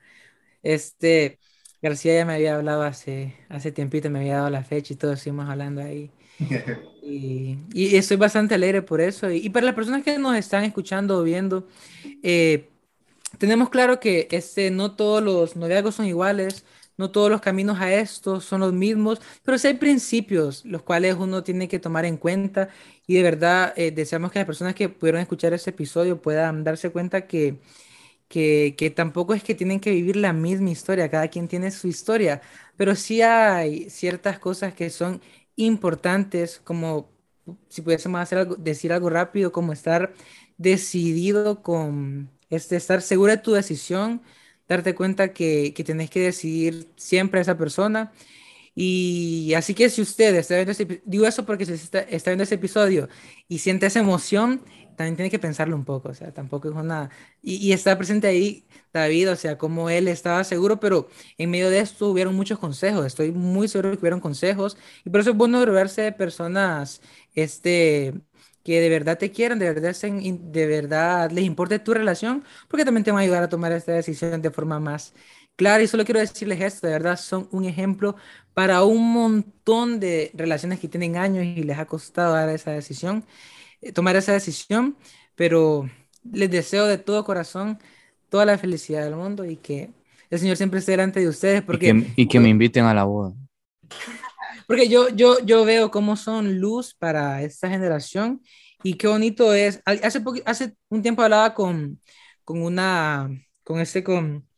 [0.62, 1.39] este.
[1.82, 5.20] García ya me había hablado hace, hace tiempito, me había dado la fecha y todos
[5.20, 6.12] seguimos hablando ahí.
[7.07, 9.30] Y, y, estoy bastante alegre por eso.
[9.30, 11.68] Y, para las personas que nos están escuchando o viendo,
[12.22, 12.70] eh,
[13.38, 16.64] tenemos claro que este, no todos los noviazgos son iguales,
[16.96, 21.16] no todos los caminos a esto son los mismos, pero sí hay principios los cuales
[21.18, 22.68] uno tiene que tomar en cuenta
[23.07, 26.90] y de verdad eh, deseamos que las personas que pudieron escuchar este episodio puedan darse
[26.90, 27.59] cuenta que,
[28.28, 31.88] que, que, tampoco es que tienen que vivir la misma historia, cada quien tiene su
[31.88, 32.42] historia,
[32.76, 35.20] pero sí hay ciertas cosas que son
[35.57, 37.11] importantes, como
[37.68, 40.14] si pudiésemos hacer algo, decir algo rápido, como estar
[40.57, 44.22] decidido con, este, estar seguro de tu decisión,
[44.68, 48.12] darte cuenta que, que tenés que decidir siempre a esa persona.
[48.74, 52.44] Y así que si usted está viendo ese, digo eso porque si está, está viendo
[52.44, 53.09] ese episodio
[53.48, 54.62] y siente esa emoción,
[54.97, 57.11] también tiene que pensarlo un poco, o sea, tampoco es una...
[57.42, 61.70] Y, y está presente ahí David, o sea, como él estaba seguro, pero en medio
[61.70, 65.36] de esto hubieron muchos consejos, estoy muy seguro que hubieron consejos, y por eso es
[65.36, 67.01] bueno rodearse de personas,
[67.34, 68.14] este,
[68.62, 73.05] que de verdad te quieran, de verdad, de verdad les importe tu relación, porque también
[73.05, 75.12] te van a ayudar a tomar esta decisión de forma más
[75.57, 75.82] clara.
[75.82, 78.16] Y solo quiero decirles esto, de verdad son un ejemplo
[78.55, 83.24] para un montón de relaciones que tienen años y les ha costado dar esa decisión.
[83.85, 84.97] Eh, tomar esa decisión,
[85.35, 85.89] pero
[86.32, 87.78] les deseo de todo corazón
[88.30, 89.91] toda la felicidad del mundo y que
[90.30, 91.62] el Señor siempre esté delante de ustedes.
[91.62, 93.35] Porque, y que, me inviten a la boda.
[94.66, 98.43] Porque yo, yo, yo veo cómo son luz para esta generación
[98.82, 99.82] y qué bonito es.
[99.85, 102.01] Hace, hace un tiempo hablaba con,
[102.45, 103.28] con una,
[103.62, 104.49] con este, con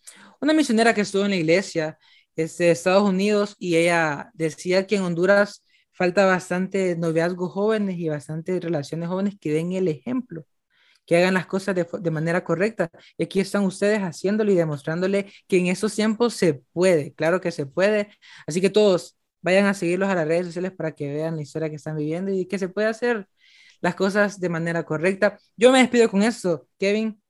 [0.41, 1.99] una misionera que estuvo en la iglesia
[2.37, 5.65] este, de Estados Unidos y ella decía que en Honduras
[5.97, 10.45] falta bastante noviazgos jóvenes y bastante relaciones jóvenes que den el ejemplo,
[11.07, 12.91] que hagan las cosas de, de, manera correcta.
[13.17, 17.51] Y aquí están ustedes haciéndolo y demostrándole que en esos tiempos se puede, claro que
[17.51, 18.11] se puede.
[18.47, 21.71] Así que todos vayan a seguirlos a las redes sociales para que vean la historia
[21.71, 23.27] que están viviendo y que se puede hacer
[23.81, 25.39] las cosas de manera correcta.
[25.57, 27.21] Yo me despido con esto, Kevin,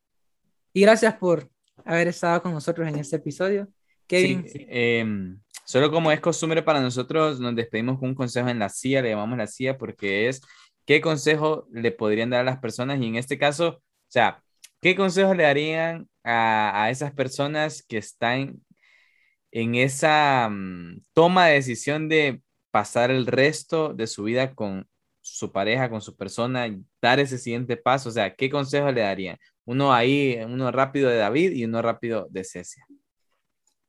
[0.72, 1.50] y gracias por
[1.84, 3.68] haber estado con nosotros en este episodio.
[4.06, 4.48] Kevin.
[4.48, 5.36] Sí, eh,
[5.66, 9.10] Solo como es costumbre para nosotros, nos despedimos con un consejo en la CIA, le
[9.10, 10.40] llamamos la CIA porque es
[10.86, 14.42] qué consejo le podrían dar a las personas y en este caso, o sea,
[14.80, 18.62] ¿Qué consejos le darían a, a esas personas que están
[19.50, 24.88] en esa mm, toma de decisión de pasar el resto de su vida con
[25.22, 26.68] su pareja, con su persona,
[27.02, 28.10] dar ese siguiente paso?
[28.10, 29.38] O sea, ¿qué consejos le darían?
[29.64, 32.86] Uno ahí, uno rápido de David y uno rápido de Cecia.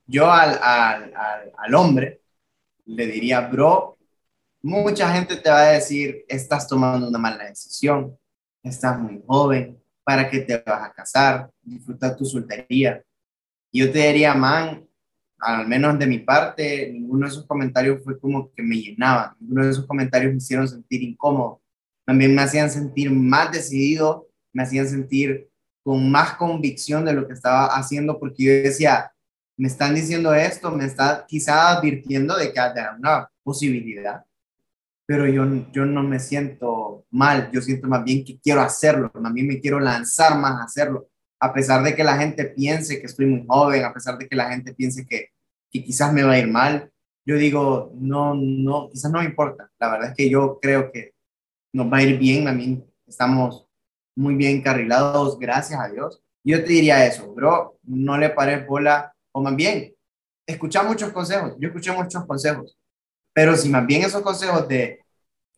[0.08, 1.14] Yo al, al,
[1.58, 2.22] al, hombre
[2.86, 3.97] le diría, bro,
[4.62, 8.18] mucha gente te va a decir, estás tomando una mala decisión,
[8.64, 11.51] estás muy joven, ¿para qué te vas a casar?
[11.62, 13.03] Disfruta tu soltería.
[13.74, 14.88] Yo te diría, man,
[15.39, 19.66] al menos de mi parte, ninguno de esos comentarios fue como que me llenaban, ninguno
[19.66, 21.62] de esos comentarios me hicieron sentir incómodo,
[22.05, 25.49] también me hacían sentir más decidido, me hacían sentir
[25.84, 29.12] con más convicción de lo que estaba haciendo, porque yo decía,
[29.58, 34.24] me están diciendo esto, me está quizá advirtiendo de que hay una posibilidad,
[35.05, 39.34] pero yo, yo no me siento mal, yo siento más bien que quiero hacerlo, más
[39.34, 43.08] bien me quiero lanzar más a hacerlo, a pesar de que la gente piense que
[43.08, 45.30] estoy muy joven, a pesar de que la gente piense que,
[45.72, 46.91] que quizás me va a ir mal,
[47.26, 49.70] yo digo, no, no, quizás no me importa.
[49.80, 51.14] La verdad es que yo creo que
[51.74, 53.68] nos va a ir bien, a mí estamos
[54.16, 56.22] muy bien carrilados, gracias a Dios.
[56.43, 59.94] Yo te diría eso, bro, no le pares bola, o más bien,
[60.48, 62.76] escucha muchos consejos, yo escuché muchos consejos,
[63.34, 65.00] pero si más bien esos consejos de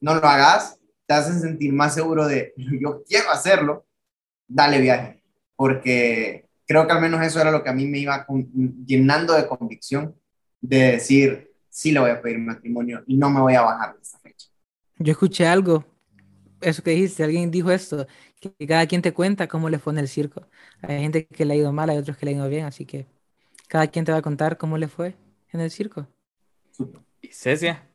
[0.01, 3.85] no lo hagas, te hacen sentir más seguro de yo quiero hacerlo,
[4.47, 5.23] dale viaje
[5.55, 8.27] porque creo que al menos eso era lo que a mí me iba
[8.85, 10.13] llenando de convicción
[10.59, 14.01] de decir, sí le voy a pedir matrimonio y no me voy a bajar de
[14.01, 14.47] esa fecha.
[14.97, 15.85] Yo escuché algo,
[16.59, 18.07] eso que dijiste, alguien dijo esto,
[18.41, 20.45] que cada quien te cuenta cómo le fue en el circo.
[20.81, 22.85] Hay gente que le ha ido mal, hay otros que le ha ido bien, así
[22.85, 23.07] que
[23.69, 25.15] cada quien te va a contar cómo le fue
[25.53, 26.07] en el circo.
[27.21, 27.87] ¿Y Cecia?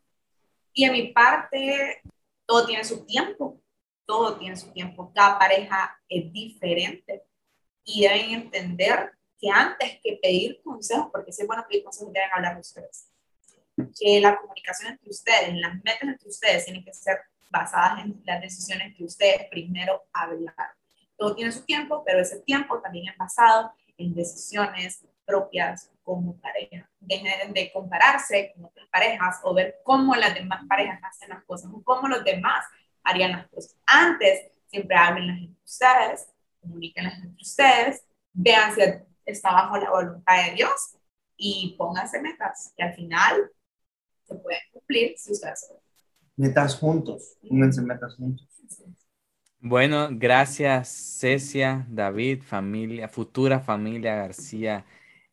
[0.73, 2.01] Y a mi parte,
[2.47, 3.61] todo tiene su tiempo,
[4.07, 7.25] todo tiene su tiempo, cada pareja es diferente
[7.85, 12.31] y deben entender que antes que pedir consejos, porque si es bueno pedir consejos, deben
[12.33, 13.09] hablar de ustedes.
[13.99, 17.19] Que la comunicación entre ustedes, las metas entre ustedes tienen que ser
[17.51, 20.77] basadas en las decisiones que ustedes primero hablaron.
[21.17, 26.89] Todo tiene su tiempo, pero ese tiempo también es basado en decisiones propias como pareja.
[27.01, 31.71] Dejen de compararse con otras parejas o ver cómo las demás parejas hacen las cosas
[31.73, 32.65] o cómo los demás
[33.03, 33.77] harían las cosas.
[33.87, 36.29] Antes, siempre hablen las entre ustedes,
[36.61, 38.81] comuníquenlas entre ustedes, vean si
[39.25, 40.97] está bajo la voluntad de Dios
[41.37, 43.51] y pónganse metas que al final
[44.25, 45.73] se pueden cumplir si ustedes
[46.37, 48.49] Metas juntos, pónganse metas juntos.
[49.61, 54.85] Bueno, gracias Cecia, David, familia, futura familia García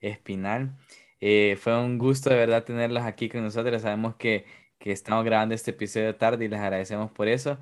[0.01, 0.77] Espinal.
[1.19, 3.81] Eh, fue un gusto de verdad tenerlos aquí con nosotros.
[3.81, 4.45] Sabemos que,
[4.79, 7.59] que estamos grabando este episodio tarde y les agradecemos por eso.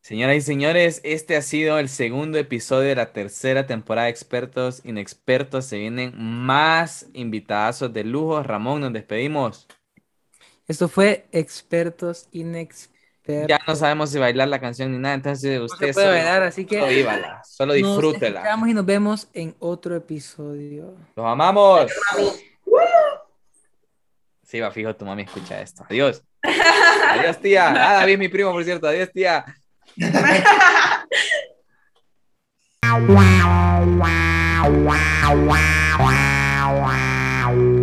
[0.00, 4.80] Señoras y señores, este ha sido el segundo episodio de la tercera temporada de Expertos
[4.84, 5.66] Inexpertos.
[5.66, 8.42] Se vienen más invitadazos de lujo.
[8.42, 9.66] Ramón, nos despedimos.
[10.66, 12.97] Esto fue Expertos Inexpertos.
[13.28, 16.64] Ya no sabemos si bailar la canción ni nada, entonces usted no puede bailar, así
[16.64, 18.56] que solo vívala, solo disfrútela.
[18.56, 20.94] Nos y nos vemos en otro episodio.
[21.14, 21.92] Los amamos.
[24.42, 25.84] Sí, va fijo, tu mami escucha esto.
[25.90, 26.22] Adiós.
[26.42, 27.68] Adiós, tía.
[27.68, 28.86] Ah, David mi primo, por cierto.
[28.88, 29.44] Adiós, tía.
[32.80, 34.24] wow, wow,
[34.64, 35.04] wow,
[35.44, 36.06] wow,
[36.80, 37.77] wow.